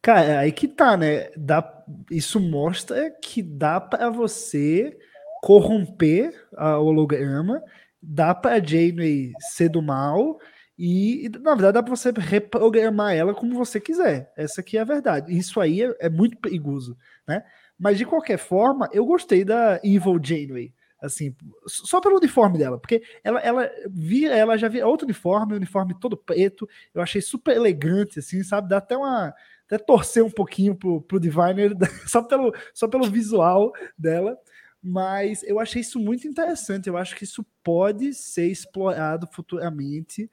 [0.00, 1.30] Cara, é aí que tá, né?
[1.36, 4.98] Dá, isso mostra que dá para você
[5.40, 7.62] corromper a holograma,
[8.00, 10.40] dá para Janeway ser do mal
[10.76, 14.32] e, na verdade, dá para você reprogramar ela como você quiser.
[14.36, 15.36] Essa aqui é a verdade.
[15.36, 17.44] Isso aí é, é muito perigoso, né?
[17.78, 20.72] Mas de qualquer forma, eu gostei da Evil Janeway.
[21.02, 21.34] Assim,
[21.66, 26.16] só pelo uniforme dela, porque ela, ela via, ela já via outro uniforme, uniforme todo
[26.16, 26.68] preto.
[26.94, 28.68] Eu achei super elegante, assim, sabe?
[28.68, 29.34] Dá até uma.
[29.66, 31.72] Até torcer um pouquinho pro, pro Diviner,
[32.06, 34.38] só pelo, só pelo visual dela.
[34.80, 36.88] Mas eu achei isso muito interessante.
[36.88, 40.30] Eu acho que isso pode ser explorado futuramente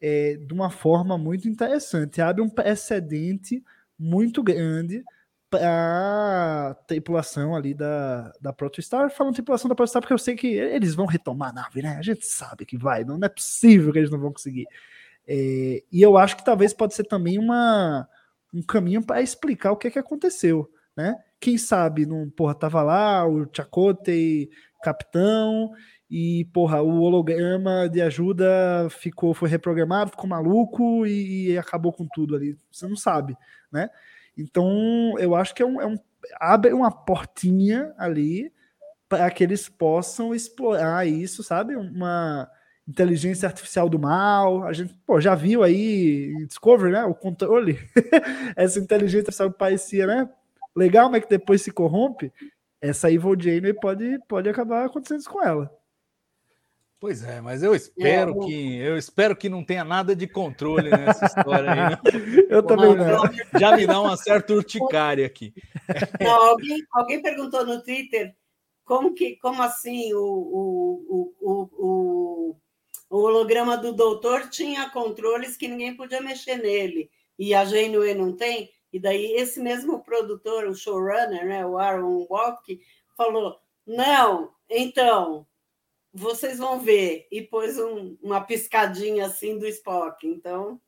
[0.00, 2.20] é, de uma forma muito interessante.
[2.20, 3.62] Abre um precedente
[3.98, 5.04] muito grande
[5.54, 9.10] a tripulação ali da, da Protostar.
[9.10, 11.96] Falando tripulação da Protostar porque eu sei que eles vão retomar a nave, né?
[11.98, 14.66] A gente sabe que vai, não é possível que eles não vão conseguir.
[15.26, 18.08] É, e eu acho que talvez pode ser também uma,
[18.52, 21.16] um caminho para explicar o que, é que aconteceu, né?
[21.40, 24.48] Quem sabe, não, porra, tava lá o Chakotay,
[24.82, 25.70] capitão,
[26.10, 32.06] e, porra, o holograma de ajuda ficou, foi reprogramado, ficou maluco e, e acabou com
[32.06, 32.56] tudo ali.
[32.72, 33.36] Você não sabe,
[33.70, 33.90] né?
[34.38, 35.96] Então, eu acho que é um, é um
[36.40, 38.52] abre uma portinha ali
[39.08, 41.74] para que eles possam explorar isso, sabe?
[41.74, 42.48] Uma
[42.86, 44.64] inteligência artificial do mal.
[44.64, 47.04] A gente pô, já viu aí Discovery, né?
[47.04, 47.78] O controle.
[48.56, 50.28] Essa inteligência artificial parecia, né?
[50.76, 52.32] Legal, mas que depois se corrompe.
[52.80, 55.70] Essa Evil Janeway pode, pode acabar acontecendo isso com ela.
[57.00, 60.90] Pois é, mas eu espero é, que eu espero que não tenha nada de controle
[60.90, 61.90] nessa história aí.
[61.90, 61.98] Né?
[62.50, 63.22] eu também não.
[63.58, 65.54] Já me dá uma certa urticária aqui.
[66.20, 68.34] Não, alguém, alguém perguntou no Twitter
[68.84, 72.56] como que como assim o, o, o, o,
[73.08, 78.32] o holograma do doutor tinha controles que ninguém podia mexer nele e a Janeway não
[78.34, 78.70] tem.
[78.92, 82.80] E daí esse mesmo produtor, o showrunner, né, o Aaron Walk,
[83.16, 83.56] falou:
[83.86, 85.46] não, então
[86.18, 87.26] vocês vão ver.
[87.30, 90.26] E pôs um, uma piscadinha assim do Spock.
[90.26, 90.80] Então,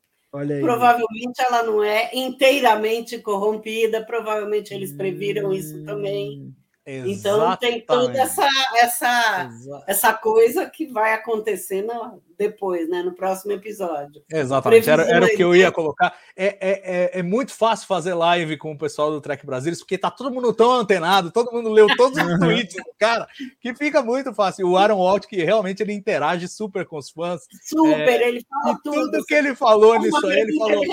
[0.61, 6.53] provavelmente ela não é inteiramente corrompida, provavelmente eles previram isso também.
[6.83, 7.19] Exatamente.
[7.19, 8.47] Então tem toda essa
[8.81, 9.49] essa
[9.85, 11.91] essa coisa que vai acontecendo
[12.35, 14.23] depois, né, no próximo episódio.
[14.31, 16.17] Exatamente, era, era o que eu ia colocar.
[16.35, 19.95] É, é, é, é, muito fácil fazer live com o pessoal do Trek Brasil, porque
[19.95, 23.27] tá todo mundo tão antenado, todo mundo leu todos os tweets do cara,
[23.59, 24.67] que fica muito fácil.
[24.67, 27.41] O Aaron Walt, que realmente ele interage super com os fãs.
[27.63, 29.11] Super, é, ele fala tudo.
[29.11, 30.83] Tudo que ele falou nisso aí, ele falou.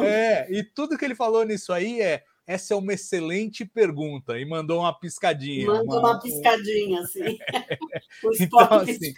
[0.00, 4.38] Ele é, e tudo que ele falou nisso aí é essa é uma excelente pergunta.
[4.38, 5.66] E mandou uma piscadinha.
[5.66, 7.38] Mandou uma, uma piscadinha, assim.
[8.40, 9.14] então, assim,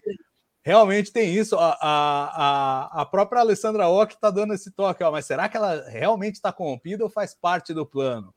[0.63, 1.57] realmente tem isso.
[1.57, 5.89] A, a, a própria Alessandra Ock está dando esse toque, ó, mas será que ela
[5.89, 8.35] realmente está corrompida ou faz parte do plano?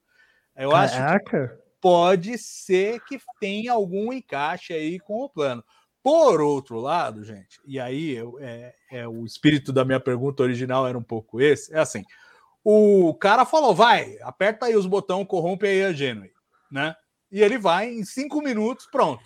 [0.55, 1.15] Eu Caraca.
[1.15, 5.63] acho que pode ser que tenha algum encaixe aí com o plano.
[6.01, 10.87] Por outro lado, gente, e aí eu, é, é, o espírito da minha pergunta original
[10.87, 12.03] era um pouco esse, é assim,
[12.63, 16.31] o cara falou: vai, aperta aí os botões, corrompe aí a Genway,
[16.71, 16.95] né?
[17.31, 19.23] E ele vai em cinco minutos, pronto.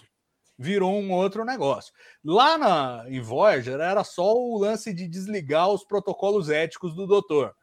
[0.57, 1.93] Virou um outro negócio.
[2.23, 7.55] Lá na, em Voyager era só o lance de desligar os protocolos éticos do doutor.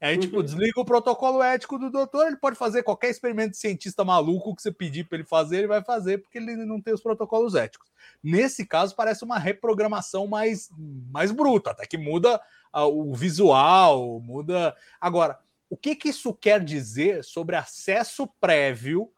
[0.00, 0.42] Aí, tipo, uhum.
[0.42, 4.60] desliga o protocolo ético do doutor, ele pode fazer qualquer experimento de cientista maluco que
[4.60, 7.90] você pedir para ele fazer, ele vai fazer, porque ele não tem os protocolos éticos.
[8.22, 10.68] Nesse caso, parece uma reprogramação mais,
[11.10, 12.38] mais bruta, até que muda
[12.72, 14.76] o visual, muda.
[15.00, 19.10] Agora, o que, que isso quer dizer sobre acesso prévio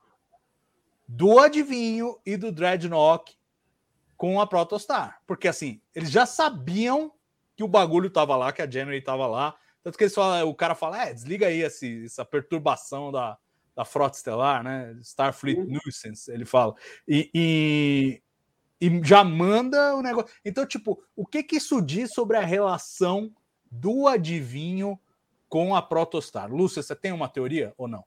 [1.07, 3.39] do adivinho e do Dreadnought
[4.17, 5.21] com a Protostar?
[5.27, 7.13] Porque assim, eles já sabiam
[7.57, 9.57] que o bagulho estava lá, que a January estava lá.
[9.83, 13.37] Tanto que eles falam, o cara fala: é, desliga aí esse, essa perturbação da,
[13.75, 14.97] da frota estelar, né?
[15.03, 15.79] Starfleet uhum.
[15.85, 16.75] Nuisance, ele fala.
[17.07, 18.23] E, e,
[18.81, 20.31] e, já manda o negócio.
[20.45, 23.33] Então, tipo, o que, que isso diz sobre a relação
[23.71, 24.99] do adivinho
[25.49, 26.53] com a Protostar.
[26.53, 28.05] Lúcia, você tem uma teoria ou não?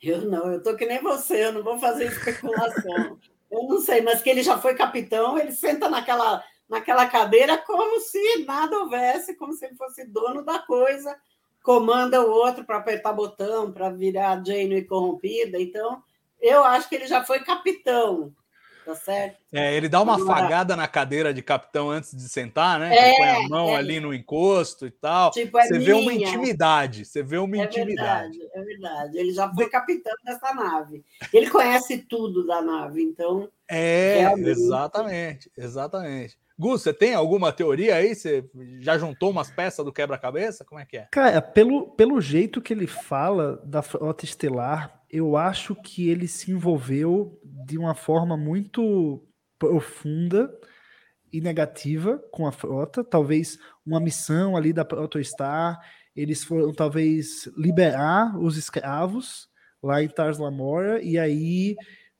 [0.00, 3.18] Eu não, eu tô que nem você, eu não vou fazer especulação.
[3.50, 8.00] eu não sei, mas que ele já foi capitão, ele senta naquela, naquela cadeira como
[8.00, 11.16] se nada houvesse, como se ele fosse dono da coisa,
[11.62, 15.60] comanda o outro para apertar botão, para virar Jane corrompida.
[15.60, 16.02] Então,
[16.40, 18.34] eu acho que ele já foi capitão
[18.84, 19.36] tá certo?
[19.52, 22.94] É, ele dá uma afagada na cadeira de capitão antes de sentar, né?
[22.94, 23.76] É, põe a mão é.
[23.76, 25.30] ali no encosto e tal.
[25.30, 25.86] Tipo, é você minha.
[25.86, 28.38] vê uma intimidade, você vê uma é intimidade.
[28.38, 29.18] Verdade, é verdade.
[29.18, 31.04] Ele já foi capitão dessa nave.
[31.32, 33.48] Ele conhece tudo da nave, então.
[33.68, 34.50] É, realmente...
[34.50, 36.38] exatamente, exatamente.
[36.62, 38.14] Gus, você tem alguma teoria aí?
[38.14, 38.48] Você
[38.78, 40.64] já juntou umas peças do quebra-cabeça?
[40.64, 41.08] Como é que é?
[41.10, 46.52] Cara, pelo, pelo jeito que ele fala da frota estelar, eu acho que ele se
[46.52, 49.26] envolveu de uma forma muito
[49.58, 50.48] profunda
[51.32, 53.02] e negativa com a frota.
[53.02, 55.80] Talvez uma missão ali da Protostar,
[56.14, 59.48] eles foram talvez liberar os escravos
[59.82, 61.74] lá em Tars Lamora, e aí,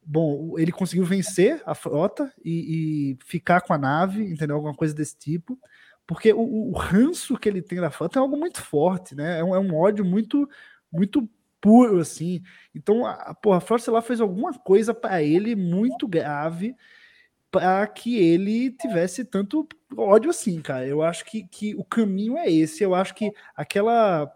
[0.04, 4.56] bom, ele conseguiu vencer a frota e, e ficar com a nave, entendeu?
[4.56, 5.58] Alguma coisa desse tipo.
[6.06, 9.38] Porque o, o ranço que ele tem da frota é algo muito forte, né?
[9.38, 10.48] É um, é um ódio muito,
[10.92, 11.28] muito
[11.60, 12.42] puro, assim.
[12.74, 16.76] Então, a, porra, a Frota Estelar fez alguma coisa para ele muito grave
[17.50, 20.86] para que ele tivesse tanto ódio assim, cara.
[20.86, 22.82] Eu acho que, que o caminho é esse.
[22.82, 24.30] Eu acho que aquela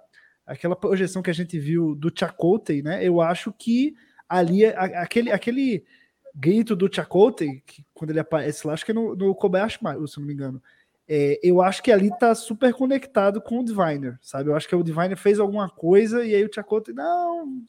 [0.46, 3.05] aquela projeção que a gente viu do Chakotay, né?
[3.05, 3.96] Eu acho que
[4.28, 5.84] ali aquele aquele
[6.34, 10.06] grito do Chakotay, que quando ele aparece lá, acho que é no, no Kobayashi Maru,
[10.06, 10.62] se não me engano.
[11.08, 14.50] É, eu acho que ali tá super conectado com o Diviner, sabe?
[14.50, 17.64] Eu acho que o Diviner fez alguma coisa e aí o Chakotay, não.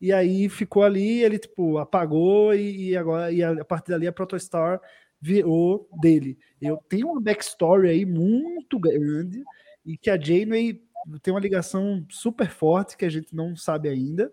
[0.00, 4.06] E aí ficou ali, ele tipo apagou e, e agora e a, a partir dali
[4.06, 4.80] a Protostar
[5.20, 6.38] virou dele.
[6.60, 9.44] Eu tenho uma backstory aí muito grande
[9.84, 10.82] e que a Janeway
[11.22, 14.32] tem uma ligação super forte que a gente não sabe ainda,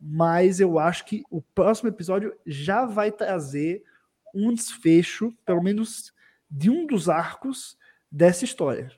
[0.00, 3.84] mas eu acho que o próximo episódio já vai trazer
[4.34, 6.12] um desfecho, pelo menos
[6.50, 7.76] de um dos arcos
[8.10, 8.92] dessa história.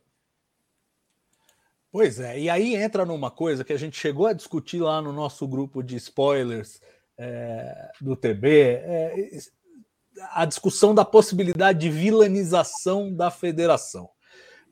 [1.90, 5.12] Pois é, e aí entra numa coisa que a gente chegou a discutir lá no
[5.12, 6.80] nosso grupo de spoilers
[7.16, 9.38] é, do TB, é,
[10.30, 14.10] a discussão da possibilidade de vilanização da federação.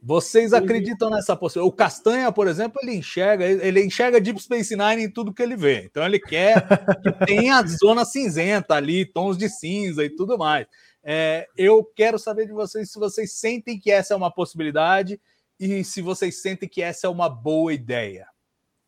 [0.02, 1.72] Vocês acreditam nessa possibilidade?
[1.72, 5.56] O Castanha, por exemplo, ele enxerga, ele enxerga Deep Space Nine em tudo que ele
[5.56, 5.82] vê.
[5.84, 6.66] Então ele quer
[7.02, 10.66] que tenha a zona cinzenta ali, tons de cinza e tudo mais.
[11.02, 15.20] É, eu quero saber de vocês se vocês sentem que essa é uma possibilidade
[15.58, 18.26] e se vocês sentem que essa é uma boa ideia.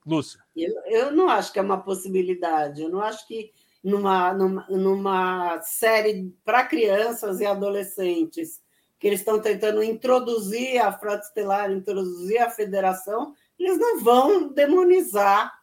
[0.07, 0.41] Lúcia.
[0.57, 2.83] Eu, eu não acho que é uma possibilidade.
[2.83, 8.61] Eu não acho que numa, numa, numa série para crianças e adolescentes
[8.99, 15.57] que eles estão tentando introduzir a Frota Estelar, introduzir a Federação, eles não vão demonizar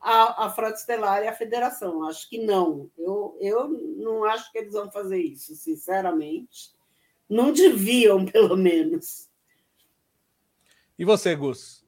[0.00, 2.06] a, a Frota Estelar e a Federação.
[2.08, 2.90] Acho que não.
[2.96, 6.70] Eu, eu não acho que eles vão fazer isso, sinceramente.
[7.28, 9.28] Não deviam, pelo menos.
[10.98, 11.84] E você, Gus?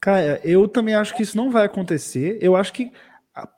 [0.00, 2.38] Cara, eu também acho que isso não vai acontecer.
[2.40, 2.92] Eu acho que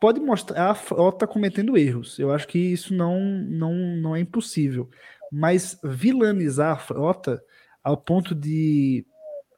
[0.00, 2.18] pode mostrar a frota cometendo erros.
[2.18, 4.88] Eu acho que isso não, não, não é impossível.
[5.30, 7.42] Mas vilanizar a frota
[7.82, 9.06] ao ponto de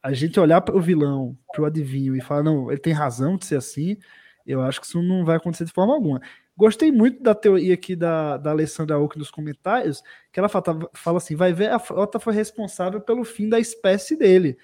[0.03, 3.37] a gente olhar para o vilão, para o adivinho e falar, não, ele tem razão
[3.37, 3.97] de ser assim,
[4.47, 6.21] eu acho que isso não vai acontecer de forma alguma.
[6.57, 10.03] Gostei muito da teoria aqui da, da Alessandra Oak nos comentários,
[10.33, 14.17] que ela fala, fala assim: vai ver, a frota foi responsável pelo fim da espécie
[14.17, 14.59] dele.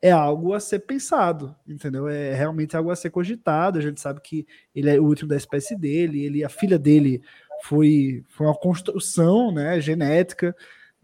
[0.00, 2.08] É algo a ser pensado, entendeu?
[2.08, 3.78] É realmente algo a ser cogitado.
[3.78, 7.22] A gente sabe que ele é o último da espécie dele, ele, a filha dele
[7.62, 10.54] foi, foi uma construção né, genética,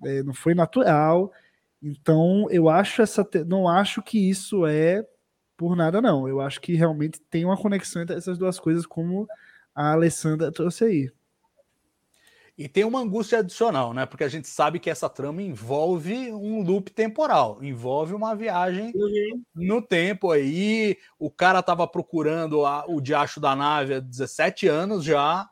[0.04, 1.32] é, não foi natural.
[1.80, 3.26] Então, eu acho essa.
[3.46, 5.06] Não acho que isso é
[5.56, 6.28] por nada, não.
[6.28, 9.26] Eu acho que realmente tem uma conexão entre essas duas coisas, como
[9.74, 11.12] a Alessandra trouxe aí.
[12.56, 14.04] E tem uma angústia adicional, né?
[14.04, 19.42] Porque a gente sabe que essa trama envolve um loop temporal, envolve uma viagem uhum.
[19.54, 20.96] no tempo aí.
[21.20, 25.48] O cara tava procurando a, o diacho da nave há 17 anos já,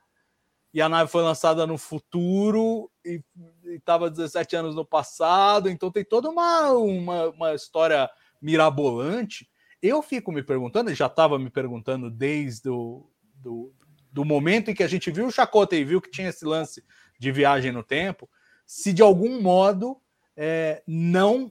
[0.76, 3.24] e a nave foi lançada no futuro e
[3.64, 8.10] estava 17 anos no passado, então tem toda uma, uma, uma história
[8.42, 9.48] mirabolante.
[9.80, 13.72] Eu fico me perguntando, já estava me perguntando desde o do,
[14.12, 16.84] do momento em que a gente viu o Chacota e viu que tinha esse lance
[17.18, 18.28] de viagem no tempo,
[18.66, 19.96] se de algum modo,
[20.36, 21.50] é, não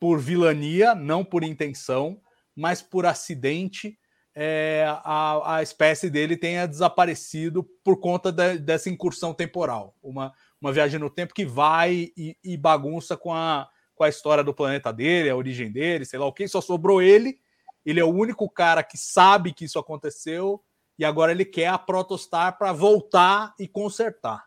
[0.00, 2.20] por vilania, não por intenção,
[2.52, 3.96] mas por acidente,
[4.38, 9.96] é, a, a espécie dele tenha desaparecido por conta de, dessa incursão temporal.
[10.02, 14.44] Uma, uma viagem no tempo que vai e, e, bagunça com a, com a história
[14.44, 17.40] do planeta dele, a origem dele, sei lá o que, só sobrou ele.
[17.84, 20.62] Ele é o único cara que sabe que isso aconteceu
[20.98, 24.44] e agora ele quer a Protostar para voltar e consertar.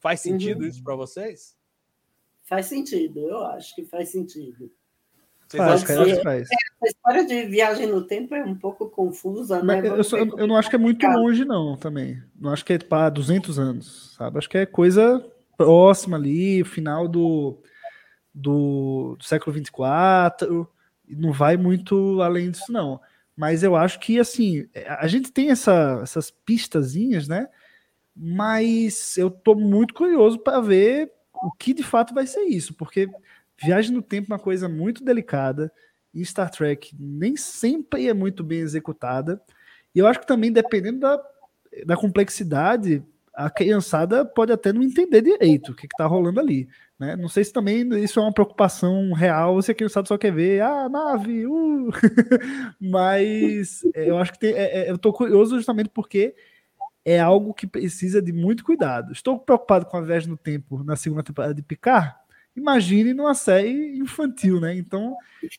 [0.00, 0.66] Faz sentido uhum.
[0.66, 1.56] isso para vocês?
[2.42, 4.72] Faz sentido, eu acho que faz sentido.
[5.56, 6.48] Faz, faz, faz.
[6.82, 9.82] A história de viagem no tempo é um pouco confusa, né?
[9.84, 12.22] Eu, só, eu, não acho que é muito longe, não, também.
[12.38, 14.38] Não acho que é para 200 anos, sabe?
[14.38, 15.24] Acho que é coisa
[15.56, 17.58] próxima ali, final do,
[18.32, 20.68] do, do século 24,
[21.08, 23.00] não vai muito além disso, não.
[23.36, 27.48] Mas eu acho que, assim, a gente tem essa, essas pistazinhas, né?
[28.14, 33.08] Mas eu tô muito curioso para ver o que de fato vai ser isso, porque
[33.62, 35.72] Viagem no tempo é uma coisa muito delicada.
[36.12, 39.40] E Star Trek nem sempre é muito bem executada.
[39.94, 41.22] E eu acho que também, dependendo da,
[41.86, 43.02] da complexidade,
[43.34, 46.68] a criançada pode até não entender direito o que está rolando ali.
[46.98, 47.16] Né?
[47.16, 50.32] Não sei se também isso é uma preocupação real, ou se a criançada só quer
[50.32, 51.88] ver, ah, nave, uh!
[52.80, 56.34] Mas é, eu acho que tem, é, é, eu estou curioso justamente porque
[57.04, 59.12] é algo que precisa de muito cuidado.
[59.12, 62.14] Estou preocupado com a viagem no tempo na segunda temporada de Picard,
[62.56, 64.76] Imagine numa série infantil, né?
[64.76, 65.16] Então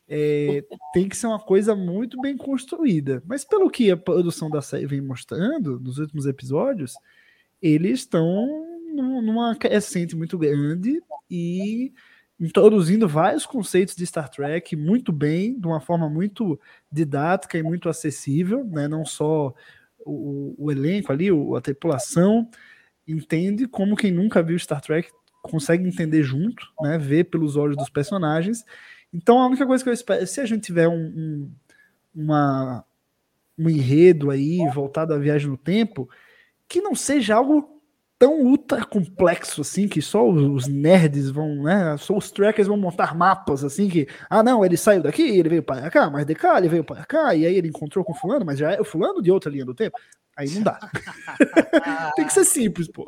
[0.08, 3.22] é, tem que ser uma coisa muito bem construída.
[3.26, 6.94] Mas pelo que a produção da série vem mostrando nos últimos episódios,
[7.60, 8.46] eles estão
[8.94, 11.92] numa crescente muito grande e
[12.38, 17.88] introduzindo vários conceitos de Star Trek muito bem, de uma forma muito didática e muito
[17.88, 18.88] acessível, né?
[18.88, 19.54] Não só
[20.04, 22.50] o, o elenco ali, a tripulação
[23.06, 25.10] entende como quem nunca viu Star Trek
[25.42, 26.96] consegue entender junto, né?
[26.96, 28.64] Ver pelos olhos dos personagens.
[29.12, 31.52] Então a única coisa que eu espero, se a gente tiver um, um
[32.14, 32.84] uma,
[33.58, 36.08] um enredo aí voltado à viagem no tempo,
[36.68, 37.68] que não seja algo
[38.18, 41.96] tão ultra complexo assim que só os nerds vão, né?
[41.98, 45.62] Só os trackers vão montar mapas assim que, ah, não, ele saiu daqui, ele veio
[45.62, 48.46] para cá, mas de cá ele veio para cá e aí ele encontrou com fulano,
[48.46, 49.98] mas já é o fulano de outra linha do tempo.
[50.36, 50.78] Aí não dá.
[52.14, 53.04] Tem que ser simples, pô.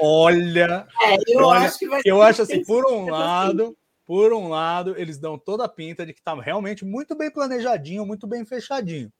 [0.00, 3.76] Olha, É, eu olha, acho que vai eu acho assim, por um lado,
[4.06, 8.04] por um lado, eles dão toda a pinta de que tá realmente muito bem planejadinho,
[8.06, 9.12] muito bem fechadinho.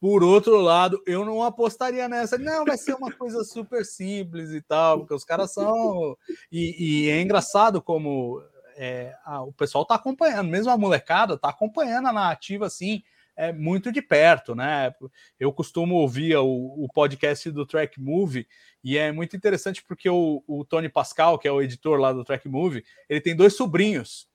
[0.00, 2.36] Por outro lado, eu não apostaria nessa.
[2.36, 6.16] Não, vai ser uma coisa super simples e tal, porque os caras são.
[6.52, 8.42] E, e é engraçado como
[8.76, 13.02] é, a- o pessoal tá acompanhando, mesmo a molecada tá acompanhando a narrativa assim,
[13.36, 14.94] é, muito de perto, né?
[15.38, 18.46] Eu costumo ouvir o, o podcast do Track Movie
[18.82, 22.24] e é muito interessante porque o, o Tony Pascal, que é o editor lá do
[22.24, 24.28] Track Movie, ele tem dois sobrinhos.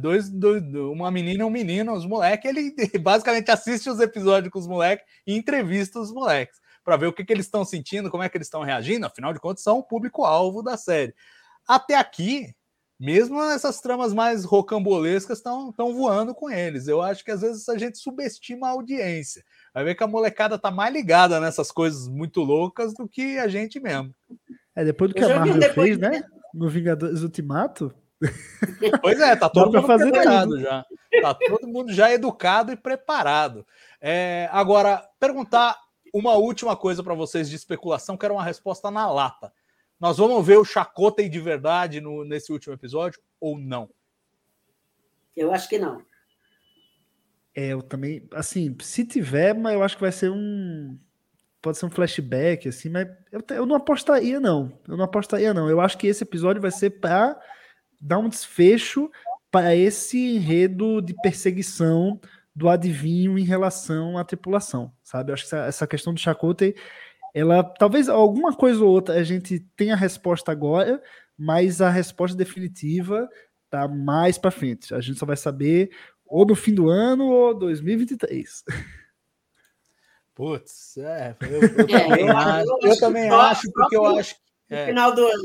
[0.00, 4.58] Dois, dois, uma menina e um menino, os moleques, ele basicamente assiste os episódios com
[4.58, 8.24] os moleques e entrevista os moleques para ver o que, que eles estão sentindo, como
[8.24, 11.14] é que eles estão reagindo, afinal de contas, são o público-alvo da série.
[11.68, 12.52] Até aqui,
[13.00, 16.86] mesmo essas tramas mais rocambolescas estão voando com eles.
[16.86, 19.42] Eu acho que às vezes a gente subestima a audiência.
[19.72, 23.48] Vai ver que a molecada tá mais ligada nessas coisas muito loucas do que a
[23.48, 24.14] gente mesmo.
[24.76, 26.00] É depois do que Eu a Marvel fez, depoimento.
[26.10, 26.22] né?
[26.52, 27.94] No Vingadores Ultimato.
[29.00, 30.84] Pois é, tá todo mundo fazer preparado já.
[31.22, 33.66] Tá todo mundo já educado e preparado.
[33.98, 35.76] É, agora, perguntar
[36.12, 39.50] uma última coisa para vocês de especulação, que era uma resposta na lata.
[40.00, 43.90] Nós vamos ver o Chacota de verdade no, nesse último episódio ou não?
[45.36, 46.02] Eu acho que não.
[47.54, 50.98] É, eu também, assim, se tiver, mas eu acho que vai ser um.
[51.60, 54.72] Pode ser um flashback, assim, mas eu, eu não apostaria, não.
[54.88, 55.68] Eu não apostaria, não.
[55.68, 57.38] Eu acho que esse episódio vai ser para
[58.00, 59.10] dar um desfecho
[59.50, 62.18] para esse enredo de perseguição
[62.54, 65.30] do adivinho em relação à tripulação, sabe?
[65.30, 66.74] Eu acho que essa, essa questão do Chakotay,
[67.34, 71.02] ela talvez alguma coisa ou outra a gente tenha a resposta agora,
[71.38, 73.28] mas a resposta definitiva
[73.70, 74.94] tá mais para frente.
[74.94, 75.90] A gente só vai saber
[76.26, 78.64] ou no fim do ano ou 2023.
[80.34, 84.34] Putz, é, eu, eu É, também eu acho, eu que também acho, porque eu acho
[84.70, 84.86] No É.
[84.86, 85.42] final do ano.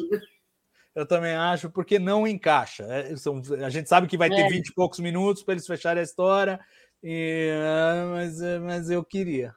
[0.94, 2.84] Eu também acho, porque não encaixa.
[2.84, 4.48] É, são- a gente sabe que vai ter É.
[4.50, 6.58] 20 e poucos minutos para eles fecharem a história,
[7.04, 9.54] e, ah, mas, é, mas eu queria.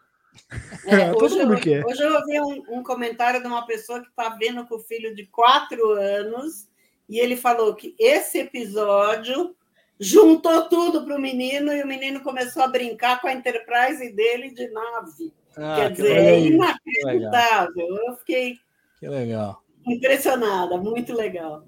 [0.86, 1.84] É, Todo hoje, mundo eu, quer.
[1.84, 5.14] hoje eu ouvi um, um comentário de uma pessoa que está vendo com o filho
[5.14, 6.68] de quatro anos,
[7.09, 9.55] e ele falou que esse episódio
[9.99, 14.51] juntou tudo para o menino e o menino começou a brincar com a Enterprise dele
[14.53, 15.32] de nave.
[15.57, 17.97] Ah, Quer que dizer, legal, é inacreditável.
[18.07, 18.59] Eu fiquei
[19.01, 19.62] Que legal.
[19.86, 21.64] impressionada, muito legal.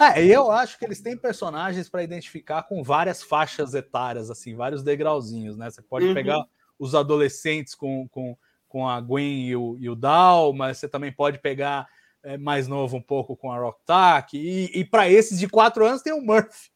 [0.00, 4.56] É, e eu acho que eles têm personagens para identificar com várias faixas etárias, assim,
[4.56, 5.70] vários degrauzinhos, né?
[5.70, 6.14] Você pode Uhum.
[6.14, 6.42] pegar
[6.80, 11.12] os adolescentes com, com, com a Gwen e o, e o Dal, mas você também
[11.12, 11.86] pode pegar
[12.22, 16.02] é, mais novo um pouco com a Rocktack, e, e para esses de quatro anos
[16.02, 16.70] tem o Murphy,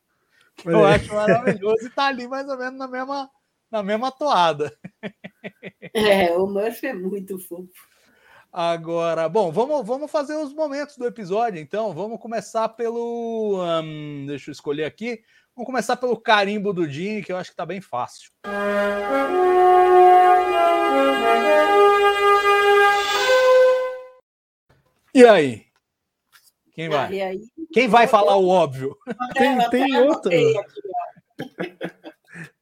[0.57, 0.95] que eu É.
[0.95, 3.31] acho maravilhoso, e tá ali mais ou menos na mesma,
[3.71, 4.77] na mesma toada.
[5.93, 7.69] É, o Murphy é muito fofo.
[8.57, 11.93] Agora, bom, vamos, vamos fazer os momentos do episódio, então.
[11.93, 13.61] Vamos começar pelo.
[13.83, 15.25] hum, deixa eu escolher aqui.
[15.57, 18.33] Vamos começar pelo carimbo do Gene, que eu acho que tá bem fácil.
[25.15, 25.65] E aí?
[26.73, 27.13] Quem vai?
[27.13, 27.41] E aí,
[27.73, 28.99] Quem vai falar o óbvio?
[29.35, 30.31] Tem- tem até outro.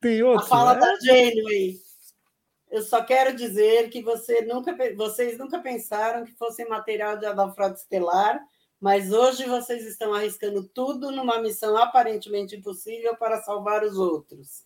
[0.00, 0.46] Tem A outro.
[0.48, 0.80] fala né?
[0.80, 1.76] da Janeway.
[2.70, 7.50] Eu só quero dizer que você nunca, vocês nunca pensaram que fosse material de da
[7.52, 8.40] Frota Estelar,
[8.82, 14.64] mas hoje vocês estão arriscando tudo numa missão aparentemente impossível para salvar os outros,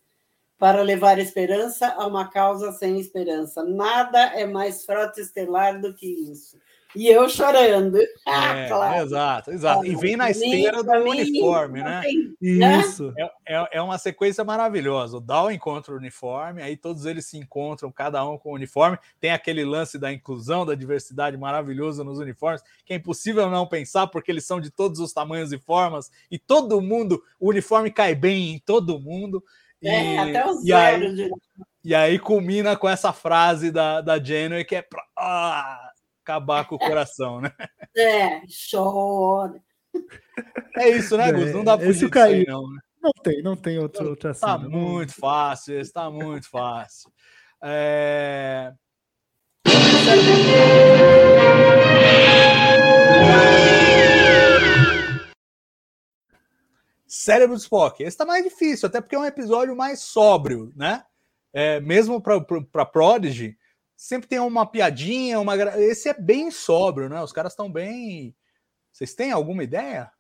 [0.57, 3.63] para levar esperança a uma causa sem esperança.
[3.63, 6.59] Nada é mais Frota Estelar do que isso.
[6.97, 7.99] E eu chorando.
[8.27, 9.05] Ah, É, claro.
[9.05, 9.85] Exato, exato.
[9.87, 12.01] E vem na esteira do mim, uniforme, né?
[12.03, 12.81] tem- né?
[12.81, 13.13] Isso.
[13.17, 15.19] É, é, é uma sequência maravilhosa.
[15.19, 18.99] O Dow encontra o uniforme, aí todos eles se encontram, cada um com o uniforme.
[19.21, 24.07] Tem aquele lance da inclusão, da diversidade maravilhosa nos uniformes, que é impossível não pensar,
[24.07, 28.15] porque eles são de todos os tamanhos e formas, e todo mundo, o uniforme cai
[28.15, 29.45] bem em todo mundo.
[29.83, 31.31] E, É, até o e aí, zero de
[31.85, 34.85] e aí culmina com essa frase da, da Janeway que é
[35.17, 35.86] ah,
[36.27, 37.53] acabar com o coração, né?
[37.97, 39.63] É, chora.
[40.77, 41.53] É isso, né, É, Gus?
[41.53, 42.37] Não dá pra esse fugir disso caiu.
[42.39, 42.81] aí, não, né?
[43.01, 44.69] Não tem, não tem outro, outra Tá cena.
[44.69, 47.11] muito fácil, está muito fácil.
[47.63, 48.73] É...
[57.07, 58.03] Cérebro de Spock.
[58.03, 61.05] Esse tá mais difícil, até porque é um episódio mais sóbrio, né?
[61.53, 63.57] É, mesmo para Prodigy,
[63.97, 65.57] sempre tem uma piadinha, uma.
[65.81, 67.23] Esse é bem sóbrio, né?
[67.23, 68.37] Os caras estão bem.
[68.93, 70.11] Vocês têm alguma ideia?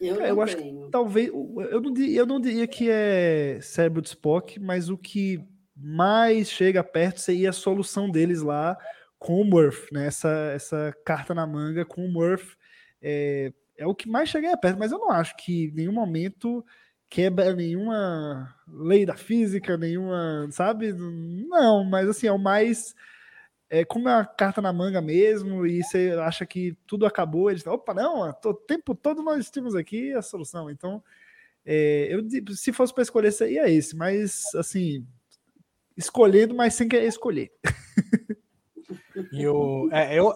[0.00, 0.88] Eu, É, eu acho que.
[0.90, 1.28] Talvez.
[1.28, 5.44] Eu não, eu não diria que é cérebro de Spock, mas o que
[5.76, 8.76] mais chega perto seria a solução deles lá
[9.18, 10.06] com o Murph, né?
[10.06, 12.54] Essa, essa carta na manga com o Murph.
[13.00, 16.64] É, é o que mais chega perto, mas eu não acho que em nenhum momento
[17.12, 20.94] quebra nenhuma lei da física, nenhuma, sabe?
[20.94, 22.94] Não, mas assim, é o mais.
[23.68, 27.66] É como é uma carta na manga mesmo, e você acha que tudo acabou, eles
[27.66, 30.70] opa, não, o tempo todo nós temos aqui a solução.
[30.70, 31.02] Então,
[31.66, 32.22] é, eu,
[32.54, 35.06] se fosse para escolher, seria esse, mas assim,
[35.94, 37.52] escolhendo, mas sem querer escolher.
[39.32, 40.34] E eu, é, eu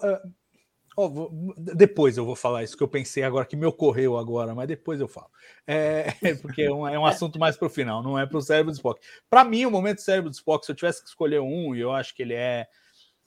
[0.97, 4.55] ó, vou- depois eu vou falar isso que eu pensei agora, que me ocorreu agora,
[4.55, 5.31] mas depois eu falo.
[5.67, 6.07] É,
[6.43, 8.73] porque é um, é um assunto mais para o final, não é para o cérebro
[8.73, 9.01] do Spock.
[9.29, 11.81] Para mim, o momento do cérebro do Spock, se eu tivesse que escolher um, e
[11.81, 12.67] eu acho que ele é.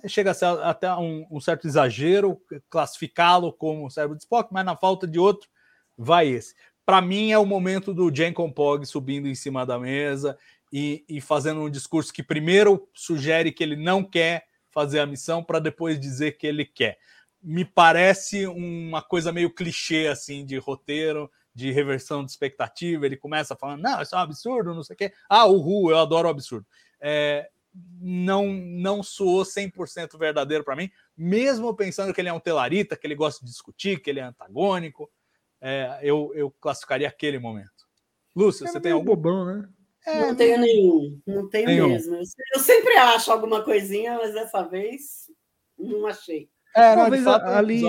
[0.07, 4.75] Chega a ser até um, um certo exagero classificá-lo como cérebro do Spock, mas na
[4.75, 5.49] falta de outro,
[5.97, 6.55] vai esse.
[6.85, 10.37] Para mim, é o momento do Jenkon Pog subindo em cima da mesa
[10.71, 15.43] e, e fazendo um discurso que primeiro sugere que ele não quer fazer a missão
[15.43, 16.97] para depois dizer que ele quer.
[17.41, 23.05] Me parece uma coisa meio clichê assim de roteiro, de reversão de expectativa.
[23.05, 25.13] Ele começa falando: não, isso é um absurdo, não sei o quê.
[25.29, 26.65] Ah, uhul, eu adoro o absurdo.
[26.99, 27.49] É,
[28.01, 33.07] não, não soou 100% verdadeiro para mim, mesmo pensando que ele é um telarita, que
[33.07, 35.09] ele gosta de discutir, que ele é antagônico.
[35.61, 37.87] É, eu, eu classificaria aquele momento.
[38.35, 39.05] Lúcio, você tem meio algum?
[39.05, 39.69] bobão, né?
[40.05, 41.21] É, Não tenho nenhum.
[41.27, 41.89] Não tenho Nenhum.
[41.89, 42.15] mesmo.
[42.15, 45.29] Eu sempre acho alguma coisinha, mas dessa vez
[45.77, 46.49] não achei.
[46.79, 47.81] É, não, Talvez de fato, é ali-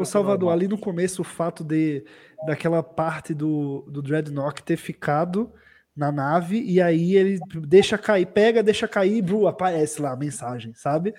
[0.00, 2.04] que Salvador, ali no começo, o fato de
[2.46, 5.52] daquela parte do, do Dreadnought ter ficado
[5.96, 10.16] na nave e aí ele deixa cair, pega, deixa cair e bru, aparece lá a
[10.16, 11.12] mensagem, sabe?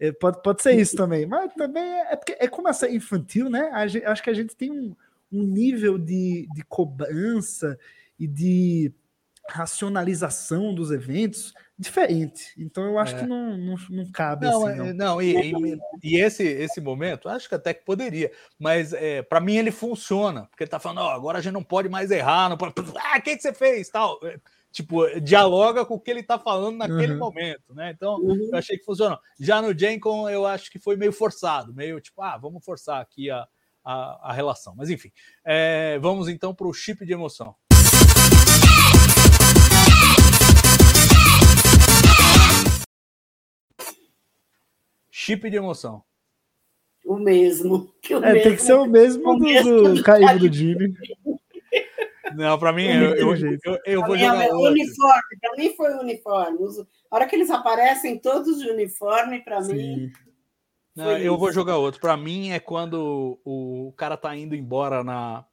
[0.00, 3.48] É, pode, pode ser isso também, mas também é, é porque é como essa infantil,
[3.48, 3.70] né?
[3.72, 4.96] A gente- acho que a gente tem um,
[5.30, 7.78] um nível de, de cobrança
[8.18, 8.92] e de
[9.48, 12.54] racionalização dos eventos diferente.
[12.58, 13.20] Então eu acho É.
[13.20, 14.94] que não, não, não cabe Não, assim, é- não.
[14.94, 19.40] não, e, e- e esse, esse momento, acho que até que poderia, mas é, para
[19.40, 22.48] mim ele funciona, porque ele tá falando, ó, agora a gente não pode mais errar,
[22.48, 22.74] não pode.
[23.04, 23.88] Ah, o que, que você fez?
[23.88, 24.18] Tal.
[24.24, 24.38] É,
[24.72, 27.18] Tipo, dialoga com o que ele tá falando naquele Uhum.
[27.20, 27.92] momento, né?
[27.94, 28.48] Então, Uhum.
[28.50, 29.16] eu achei que funcionou.
[29.38, 33.30] Já no Jenkon, eu acho que foi meio forçado, meio tipo, ah, vamos forçar aqui
[33.30, 33.46] a,
[33.84, 34.74] a, a relação.
[34.76, 35.12] Mas enfim,
[35.44, 37.54] é, vamos então para o chip de emoção.
[45.16, 46.02] Chip de emoção.
[47.06, 47.94] O mesmo.
[48.02, 48.66] Que o É, tem que mesmo.
[48.66, 50.92] ser o mesmo o do, mesmo do Caído do Jimmy.
[52.34, 54.72] Não, para mim, eu, eu, eu, eu Pra vou mim, é jogar o outro.
[54.72, 56.58] uniforme, para mim foi o uniforme.
[57.10, 60.10] A hora que eles aparecem todos de uniforme, para mim.
[60.96, 62.00] Não, eu vou jogar outro.
[62.00, 65.44] Para mim é quando o, o cara tá indo embora na,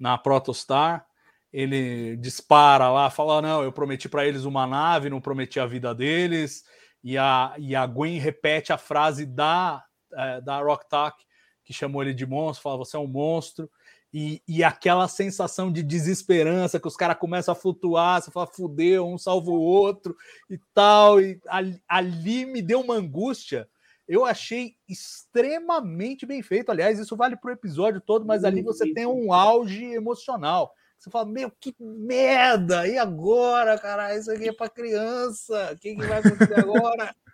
[0.00, 1.06] na Protostar,
[1.52, 5.94] ele dispara lá, fala: não, eu prometi para eles uma nave, não prometi a vida
[5.94, 6.64] deles.
[7.04, 11.22] E a, e a Gwen repete a frase da, eh, da Rock Talk,
[11.62, 13.70] que chamou ele de monstro, fala: você é um monstro.
[14.12, 19.06] E, e aquela sensação de desesperança que os caras começam a flutuar, você fala, fudeu,
[19.08, 20.16] um salva o outro
[20.48, 21.20] e tal.
[21.20, 23.68] E ali, ali me deu uma angústia
[24.06, 26.70] eu achei extremamente bem feito.
[26.70, 30.74] Aliás, isso vale para o episódio todo, mas ali você tem um auge emocional.
[30.98, 32.86] Você fala, meu, que merda!
[32.88, 34.16] E agora, cara?
[34.16, 35.72] Isso aqui é para criança.
[35.72, 37.14] O que, que vai acontecer agora?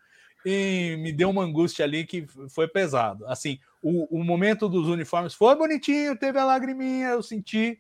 [0.43, 3.27] E me deu uma angústia ali que foi pesado.
[3.27, 7.79] Assim, o, o momento dos uniformes foi bonitinho, teve a lagriminha, eu senti,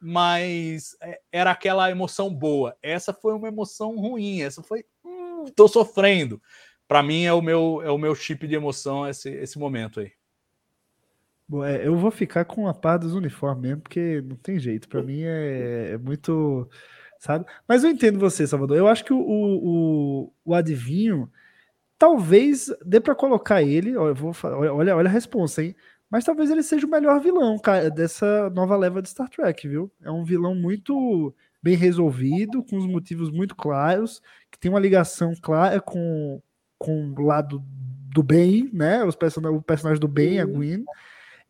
[0.00, 2.74] mas é, era aquela emoção boa.
[2.80, 4.40] Essa foi uma emoção ruim.
[4.40, 6.40] Essa foi, hum, tô sofrendo
[6.88, 10.10] para mim é o meu é o meu chip de emoção esse, esse momento aí.
[11.48, 14.88] Bom, é, eu vou ficar com a par dos uniformes mesmo, porque não tem jeito.
[14.88, 16.68] Para mim é, é, muito.
[17.18, 17.46] Sabe?
[17.66, 18.76] Mas eu entendo você, Salvador.
[18.76, 21.30] Eu acho que o, o, o adivinho,
[21.98, 23.96] talvez dê para colocar ele.
[23.96, 25.74] Olha, vou, olha, olha a resposta, hein?
[26.10, 29.90] Mas talvez ele seja o melhor vilão cara, dessa nova leva de Star Trek, viu?
[30.02, 35.34] É um vilão muito bem resolvido, com os motivos muito claros, que tem uma ligação
[35.42, 36.40] clara com,
[36.78, 37.62] com o lado
[38.12, 39.04] do bem, né?
[39.04, 40.84] Os person o personagem do bem, a Gwen.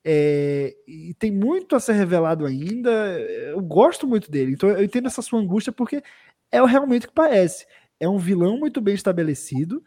[0.05, 2.91] É, e tem muito a ser revelado ainda.
[2.91, 6.03] Eu gosto muito dele, então eu entendo essa sua angústia porque
[6.51, 7.67] é realmente o que parece.
[8.01, 9.83] É um vilão muito bem estabelecido,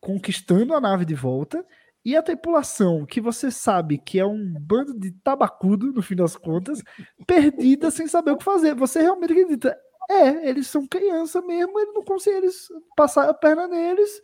[0.00, 1.64] conquistando a nave de volta,
[2.04, 6.34] e a tripulação, que você sabe que é um bando de tabacudo, no fim das
[6.34, 6.82] contas,
[7.26, 8.74] perdida sem saber o que fazer.
[8.74, 9.76] Você realmente acredita?
[10.10, 14.20] É, eles são criança mesmo, eles não conseguem eles passar a perna neles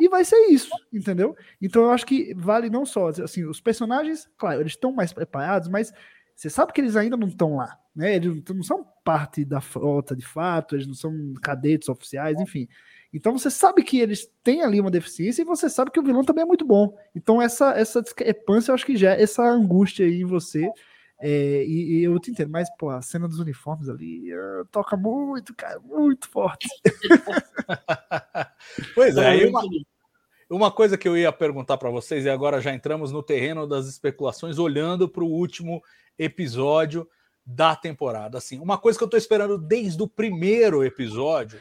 [0.00, 1.36] e vai ser isso, entendeu?
[1.60, 5.68] Então eu acho que vale não só, assim, os personagens, claro, eles estão mais preparados,
[5.68, 5.92] mas
[6.34, 8.16] você sabe que eles ainda não estão lá, né?
[8.16, 12.66] Eles não são parte da frota de fato, eles não são cadetes oficiais, enfim.
[13.12, 16.24] Então você sabe que eles têm ali uma deficiência e você sabe que o vilão
[16.24, 16.96] também é muito bom.
[17.14, 20.72] Então essa essa discrepância eu acho que já essa angústia aí em você
[21.22, 24.96] é, e, e, eu te entendo, mas pô, a cena dos uniformes ali uh, toca
[24.96, 26.66] muito, cara, muito forte.
[28.94, 29.60] pois é, uma,
[30.50, 33.86] uma coisa que eu ia perguntar para vocês, e agora já entramos no terreno das
[33.86, 35.82] especulações, olhando para o último
[36.18, 37.08] episódio
[37.46, 38.38] da temporada.
[38.38, 41.60] Assim, uma coisa que eu estou esperando desde o primeiro episódio,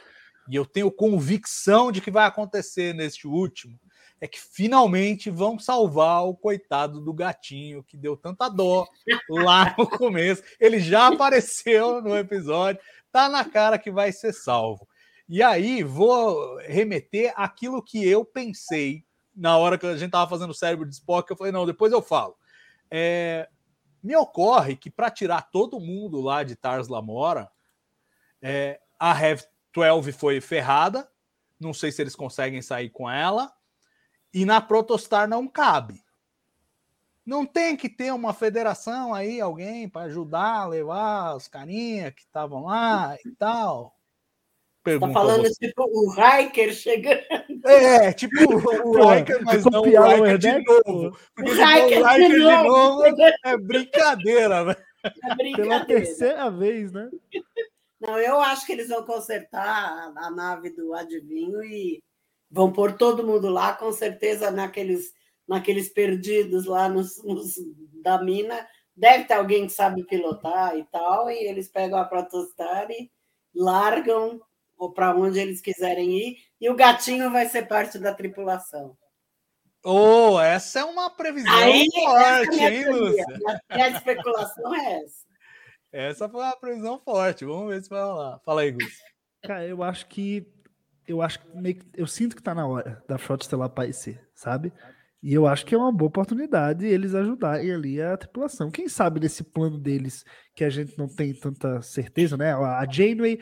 [0.50, 3.80] e eu tenho convicção de que vai acontecer neste último,
[4.20, 8.86] é que finalmente vão salvar o coitado do gatinho que deu tanta dó
[9.30, 10.44] lá no começo.
[10.60, 12.82] Ele já apareceu no episódio,
[13.12, 14.88] tá na cara que vai ser salvo.
[15.30, 19.06] E aí vou remeter aquilo que eu pensei
[19.36, 21.30] na hora que a gente tava fazendo o cérebro de Spock.
[21.30, 22.36] Eu falei, não, depois eu falo.
[22.90, 23.48] É,
[24.02, 27.48] me ocorre que para tirar todo mundo lá de Tars Lamora,
[28.42, 31.08] é, a Rev 12 foi ferrada.
[31.60, 33.54] Não sei se eles conseguem sair com ela
[34.34, 36.04] e na Protostar não cabe.
[37.24, 42.22] Não tem que ter uma federação aí, alguém para ajudar a levar os carinha que
[42.22, 43.99] estavam lá e tal.
[44.96, 47.22] Está falando tipo o Riker chegando.
[47.66, 48.58] É, tipo o
[49.14, 51.18] Riker, mas não o Riker de novo.
[51.36, 53.04] Porque o Riker, o Riker de, novo,
[53.46, 54.78] é brincadeira, velho.
[55.04, 55.56] É brincadeira.
[55.56, 57.10] Pela terceira vez, né?
[58.00, 62.02] Não, eu acho que eles vão consertar a nave do adivinho e
[62.50, 65.14] vão pôr todo mundo lá, com certeza naqueles,
[65.48, 67.56] naqueles perdidos lá nos, nos,
[68.02, 68.68] da mina.
[68.96, 73.12] Deve ter alguém que sabe pilotar e tal, e eles pegam a Protostar e
[73.54, 74.42] largam
[74.80, 78.98] ou para onde eles quiserem ir, e o gatinho vai ser parte da tripulação.
[79.84, 83.26] Oh, essa é uma previsão Aí, forte, é hein, Lúcia?
[83.70, 85.30] A, a especulação é essa.
[85.92, 87.46] Essa foi uma previsão forte.
[87.46, 88.40] Vamos ver se vai rolar.
[88.46, 88.94] Fala aí, Gus.
[89.44, 90.46] Cara, eu acho que
[91.08, 91.46] eu acho que
[91.96, 94.72] eu sinto que tá na hora da Frota Estelar aparecer, sabe?
[95.24, 98.70] E eu acho que é uma boa oportunidade eles ajudarem ali a tripulação.
[98.70, 100.24] Quem sabe nesse plano deles
[100.56, 102.54] que a gente não tem tanta certeza, né?
[102.54, 103.40] A Janeway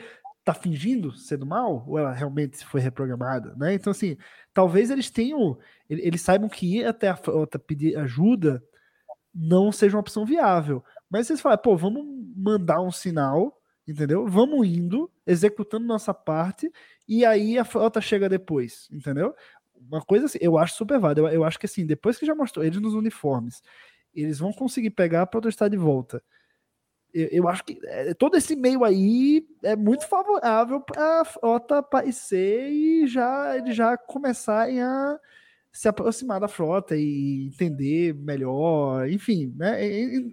[0.52, 3.74] tá fingindo ser do mal ou ela realmente foi reprogramada, né?
[3.74, 4.16] Então assim,
[4.54, 7.18] talvez eles tenham, eles saibam que ir até a
[7.66, 8.62] pedir ajuda
[9.34, 10.82] não seja uma opção viável.
[11.10, 14.26] Mas vocês falam, pô, vamos mandar um sinal, entendeu?
[14.26, 16.72] Vamos indo, executando nossa parte
[17.06, 19.34] e aí a frota chega depois, entendeu?
[19.74, 21.26] Uma coisa assim, eu acho super válido.
[21.26, 23.62] Eu, eu acho que assim, depois que já mostrou eles nos uniformes,
[24.14, 26.22] eles vão conseguir pegar a protestar de volta.
[27.12, 31.78] Eu, eu acho que é, todo esse meio aí é muito favorável para a frota
[31.78, 35.18] aparecer e já eles já começarem a
[35.72, 39.78] se aproximar da frota e entender melhor, enfim, né,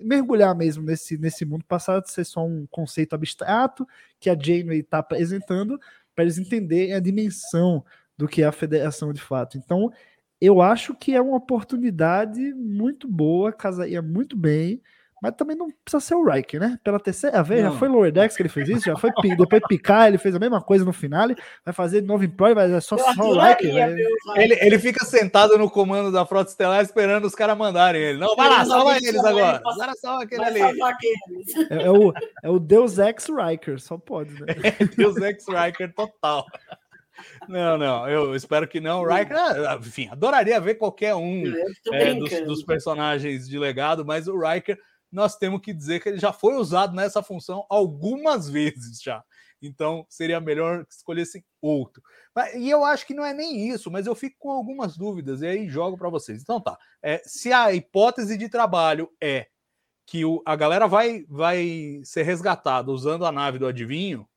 [0.01, 3.87] mergulhar mesmo nesse, nesse mundo, passar de ser só um conceito abstrato
[4.19, 5.79] que a Janeway está apresentando
[6.15, 7.83] para eles entenderem a dimensão
[8.17, 9.57] do que é a federação de fato.
[9.57, 9.91] Então,
[10.39, 14.81] eu acho que é uma oportunidade muito boa, casaria muito bem,
[15.25, 16.79] mas também não precisa ser o Riker, né?
[16.83, 17.71] Pela terceira vez, não.
[17.71, 20.39] já foi Lower Decks que ele fez isso, já foi depois picar, ele fez a
[20.39, 21.27] mesma coisa no final,
[21.63, 23.73] vai fazer de novo em Pro, vai é só, só o Riker.
[23.73, 24.43] Vai...
[24.43, 28.19] Ele, ele fica sentado no comando da Frota Estelar esperando os caras mandarem ele.
[28.19, 29.61] Não, vai lá, salva eles agora.
[29.65, 30.61] Agora salva aquele ali.
[30.61, 32.13] É, é, o,
[32.43, 34.45] é o Deus Ex Riker, só pode, né?
[34.79, 36.45] É Deus Ex Riker total.
[37.47, 39.01] Não, não, eu espero que não.
[39.01, 41.43] O Riker, ah, enfim, adoraria ver qualquer um
[41.91, 44.77] é, dos, dos personagens de legado, mas o Riker
[45.15, 49.23] nós temos que dizer que ele já foi usado nessa função algumas vezes já.
[49.61, 52.03] Então seria melhor que escolhessem outro.
[52.55, 55.47] E eu acho que não é nem isso, mas eu fico com algumas dúvidas e
[55.47, 56.41] aí jogo para vocês.
[56.41, 56.77] Então tá.
[57.01, 59.47] É, se a hipótese de trabalho é
[60.05, 64.27] que o, a galera vai, vai ser resgatada usando a nave do adivinho,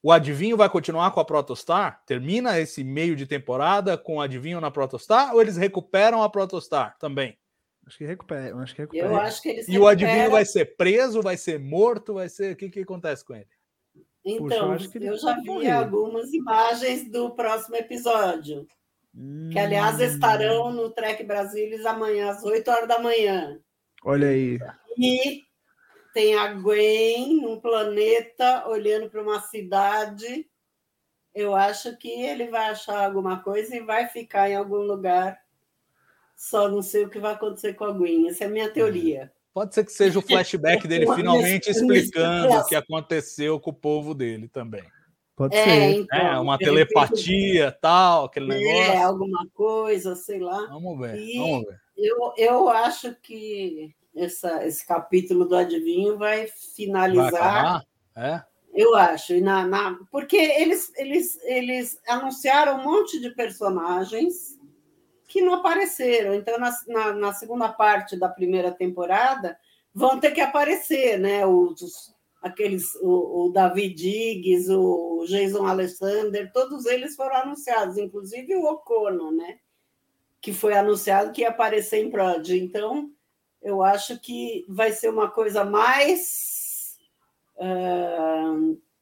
[0.00, 2.04] o adivinho vai continuar com a Protostar?
[2.06, 6.96] Termina esse meio de temporada com o adivinho na Protostar ou eles recuperam a Protostar
[6.98, 7.36] também?
[7.88, 8.54] Acho que recupera.
[8.58, 9.06] Acho que recupera.
[9.06, 12.52] Eu acho que eles E o adivinho vai ser preso, vai ser morto, vai ser.
[12.52, 13.48] O que, que acontece com ele?
[14.22, 15.70] Então, Puxa, eu eu, acho que ele já vi morrer.
[15.70, 18.66] algumas imagens do próximo episódio,
[19.50, 23.58] que aliás Hum, estarão no Trek Brasilis amanhã às 8 horas da manhã.
[24.04, 24.58] Olha aí.
[24.98, 25.44] E
[26.12, 30.46] tem a Gwen num planeta olhando para uma cidade.
[31.34, 35.38] Eu acho que ele vai achar alguma coisa e vai ficar em algum lugar.
[36.38, 38.28] Só não sei o que vai acontecer com a Gwen.
[38.28, 39.32] Essa é a minha teoria.
[39.52, 43.74] Pode ser que seja o flashback dele Uma finalmente explicando o que aconteceu com o
[43.74, 44.84] povo dele também.
[45.34, 45.92] Pode É, ser.
[45.94, 49.02] então, É, uma repente, telepatia, tal, aquele É, negócio.
[49.08, 50.64] alguma coisa, sei lá.
[50.66, 51.80] Vamos ver, E- vamos ver.
[51.96, 57.34] Eu, eu acho que essa, esse capítulo do Adivinho vai Vai finalizar.
[57.34, 57.84] acabar?
[58.16, 58.42] É?
[58.72, 59.34] Eu acho.
[59.34, 64.56] E na, na- porque eles, eles, eles anunciaram um monte de personagens
[65.28, 66.34] que não apareceram.
[66.34, 69.58] Então, na, na, na segunda parte da primeira temporada,
[69.94, 71.46] vão ter que aparecer, né?
[71.46, 78.64] Os, aqueles, o, o David Diggs, o Jason Alexander, todos eles foram anunciados, inclusive o
[78.64, 79.58] Ocono, né?
[80.40, 82.48] Que foi anunciado que ia aparecer em Prod.
[82.50, 83.10] Então,
[83.60, 86.96] eu acho que vai ser uma coisa mais
[87.60, 88.54] ah,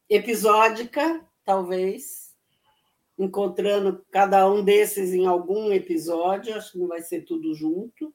[0.09, 2.26] episódica, talvez,
[3.17, 8.13] encontrando cada um desses em algum episódio, acho que não vai ser tudo junto.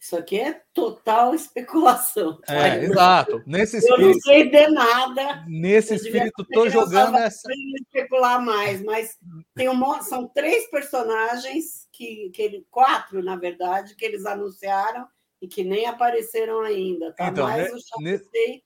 [0.00, 2.38] Isso aqui é total especulação.
[2.48, 3.42] É, Eu- exato.
[3.46, 7.42] Nesse Eu não espírito, sei de nada, nesse espírito que jogando essa.
[7.42, 9.18] pra especular mais, mas
[9.56, 15.06] tem um monte, são três personagens que, que ele, quatro, na verdade, que eles anunciaram
[15.42, 17.12] e que nem apareceram ainda.
[17.12, 18.62] Tá Então, mais né, o Chaputei.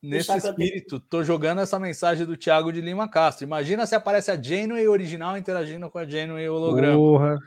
[0.00, 3.44] Nesse espírito, tô jogando essa mensagem do Thiago de Lima Castro.
[3.44, 7.38] Imagina se aparece a Janeway original interagindo com a Janeway holograma, Porra.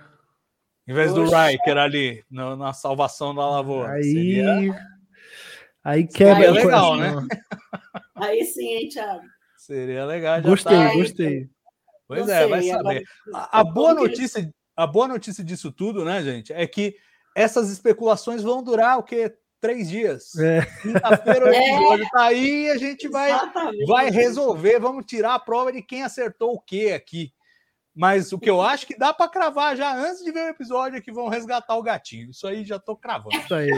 [0.86, 1.46] em vez do Poxa.
[1.48, 3.94] Riker ali no- na salvação da lavoura.
[3.94, 4.04] Aí.
[4.04, 4.92] Seria,
[5.84, 7.28] Aí quebra Seria o legal, coração.
[8.16, 9.22] Aí sim, hein, Thiago?
[9.58, 10.42] seria legal.
[10.42, 11.50] já Gostei, tá- gostei.
[12.08, 12.80] Pois Não é, vai sei, saber.
[12.90, 16.96] agora- A, a boa notícia, a boa notícia disso tudo, né, gente, é que
[17.34, 19.34] essas especulações vão durar o quê?
[19.62, 20.36] Três dias.
[20.40, 20.62] É.
[20.82, 21.58] Quinta-feira o É.
[21.70, 23.86] episódio tá aí e a gente vai, Exatamente.
[23.86, 27.32] vai resolver, vamos tirar a prova de quem acertou o quê aqui.
[27.94, 30.98] Mas o que eu acho que dá para cravar já antes de ver o episódio
[30.98, 32.32] é que vão resgatar o gatinho.
[32.32, 33.36] Isso aí já tô cravando.
[33.36, 33.70] Isso aí.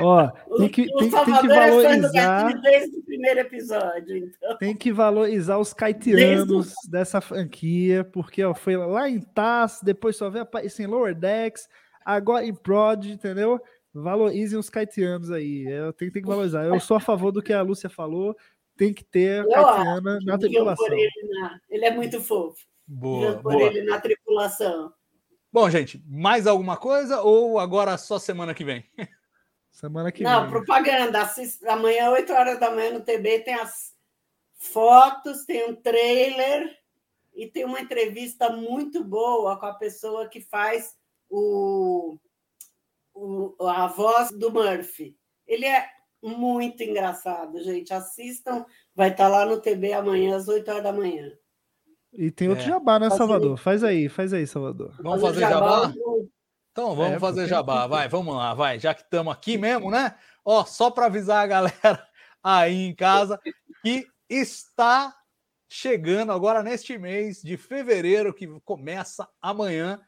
[0.00, 2.52] Ó, tem que, o tem, tem que é valorizar.
[2.62, 4.16] desde o primeiro episódio.
[4.16, 4.56] Então.
[4.58, 10.30] Tem que valorizar os caetianos dessa franquia, porque ó, foi lá em TAS, depois só
[10.30, 11.68] veio aparecer em Lower Decks,
[12.04, 13.60] agora em Prod, entendeu?
[14.02, 15.64] Valorizem os caetianos aí.
[15.66, 16.64] Eu tenho, tem que valorizar.
[16.64, 18.36] Eu sou a favor do que a Lúcia falou.
[18.76, 20.86] Tem que ter Eu caetiana na tripulação.
[20.92, 22.64] ele, na- ele é muito fofo.
[22.86, 23.62] Boa, pôr boa.
[23.64, 24.92] ele na tripulação.
[25.52, 28.84] Bom, gente, mais alguma coisa ou agora só semana que vem?
[29.70, 30.50] Semana que Não, vem.
[30.50, 31.22] propaganda.
[31.22, 31.64] Assist...
[31.66, 33.94] Amanhã, 8 horas da manhã, no TB, tem as
[34.56, 36.76] fotos, tem um trailer
[37.34, 40.96] e tem uma entrevista muito boa com a pessoa que faz
[41.30, 42.18] o-
[43.60, 45.16] a voz do Murphy.
[45.46, 45.86] Ele é
[46.22, 47.92] muito engraçado, gente.
[47.92, 48.64] Assistam,
[48.94, 51.30] vai estar lá no TB amanhã, às 8 horas da manhã.
[52.12, 52.68] E tem outro É.
[52.68, 53.56] jabá, né, Salvador?
[53.58, 54.94] Faz aí, faz aí, Salvador.
[55.02, 55.92] Vamos Fazer jabá?
[56.72, 60.14] Então vamos É, fazer jabá, vai, vamos lá, vai, já que estamos aqui mesmo, né?
[60.44, 61.72] Ó, só para avisar a galera
[62.42, 63.38] aí em casa
[63.82, 65.12] que está
[65.68, 70.00] chegando agora neste mês de fevereiro, que começa amanhã,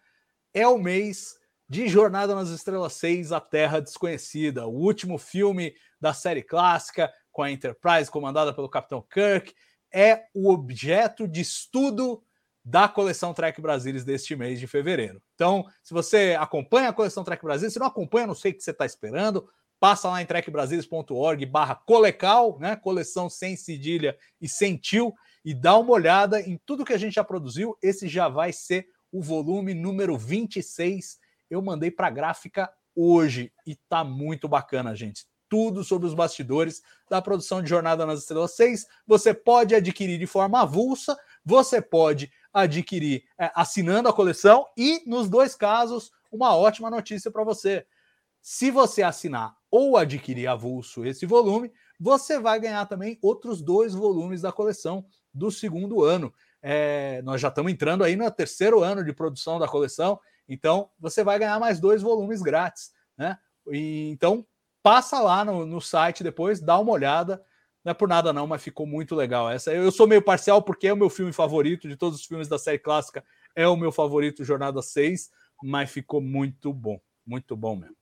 [0.55, 1.40] é o mês
[1.71, 7.45] de Jornada nas Estrelas 6, A Terra Desconhecida, o último filme da série clássica com
[7.45, 9.55] a Enterprise comandada pelo Capitão Kirk,
[9.95, 12.25] é o objeto de estudo
[12.65, 15.23] da coleção Trek Brasilis deste mês de fevereiro.
[15.37, 18.65] Então, se você acompanha a coleção Trek Brasilis, se não acompanha, não sei o que
[18.65, 19.49] você está esperando,
[19.79, 22.75] passa lá em trekbrasilis.org barra colecal, né?
[22.75, 25.15] Coleção sem cedilha e sem tio,
[25.45, 27.79] e dá uma olhada em tudo que a gente já produziu.
[27.81, 31.30] Esse já vai ser o volume número 26.
[31.51, 35.27] Eu mandei para a gráfica hoje e tá muito bacana, gente.
[35.49, 38.87] Tudo sobre os bastidores da produção de Jornada nas Estrelas 6.
[39.07, 45.29] Você pode adquirir de forma avulsa, você pode adquirir é, assinando a coleção e, nos
[45.29, 47.85] dois casos, uma ótima notícia para você.
[48.41, 54.41] Se você assinar ou adquirir avulso esse volume, você vai ganhar também outros dois volumes
[54.41, 56.33] da coleção do segundo ano.
[56.63, 60.19] É, nós já estamos entrando aí no terceiro ano de produção da coleção,
[60.51, 63.39] então você vai ganhar mais dois volumes grátis, né?
[63.71, 64.45] E, então
[64.83, 67.41] passa lá no, no site depois, dá uma olhada.
[67.85, 69.73] Não é por nada não, mas ficou muito legal essa.
[69.73, 72.59] Eu sou meio parcial porque é o meu filme favorito de todos os filmes da
[72.59, 73.25] série clássica,
[73.55, 75.31] é o meu favorito Jornada 6,
[75.63, 77.97] mas ficou muito bom, muito bom mesmo.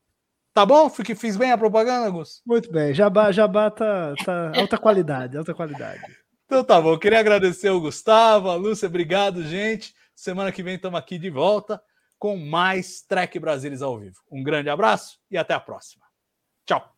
[0.54, 0.88] Tá bom?
[0.88, 2.42] Fiz bem a propaganda, Gus?
[2.44, 2.92] Muito bem.
[2.94, 6.00] Jabá, Jabá tá, tá alta qualidade, alta qualidade.
[6.46, 6.98] Então tá bom.
[6.98, 8.88] Queria agradecer o Gustavo, a Lúcia.
[8.88, 9.94] Obrigado, gente.
[10.16, 11.80] Semana que vem estamos aqui de volta
[12.18, 14.16] com mais Trek Brasilis ao vivo.
[14.30, 16.04] Um grande abraço e até a próxima.
[16.66, 16.92] Tchau.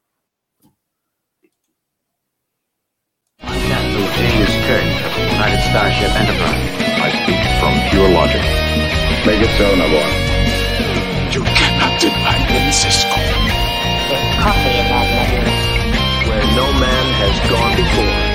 [16.27, 18.30] where no man has gone before.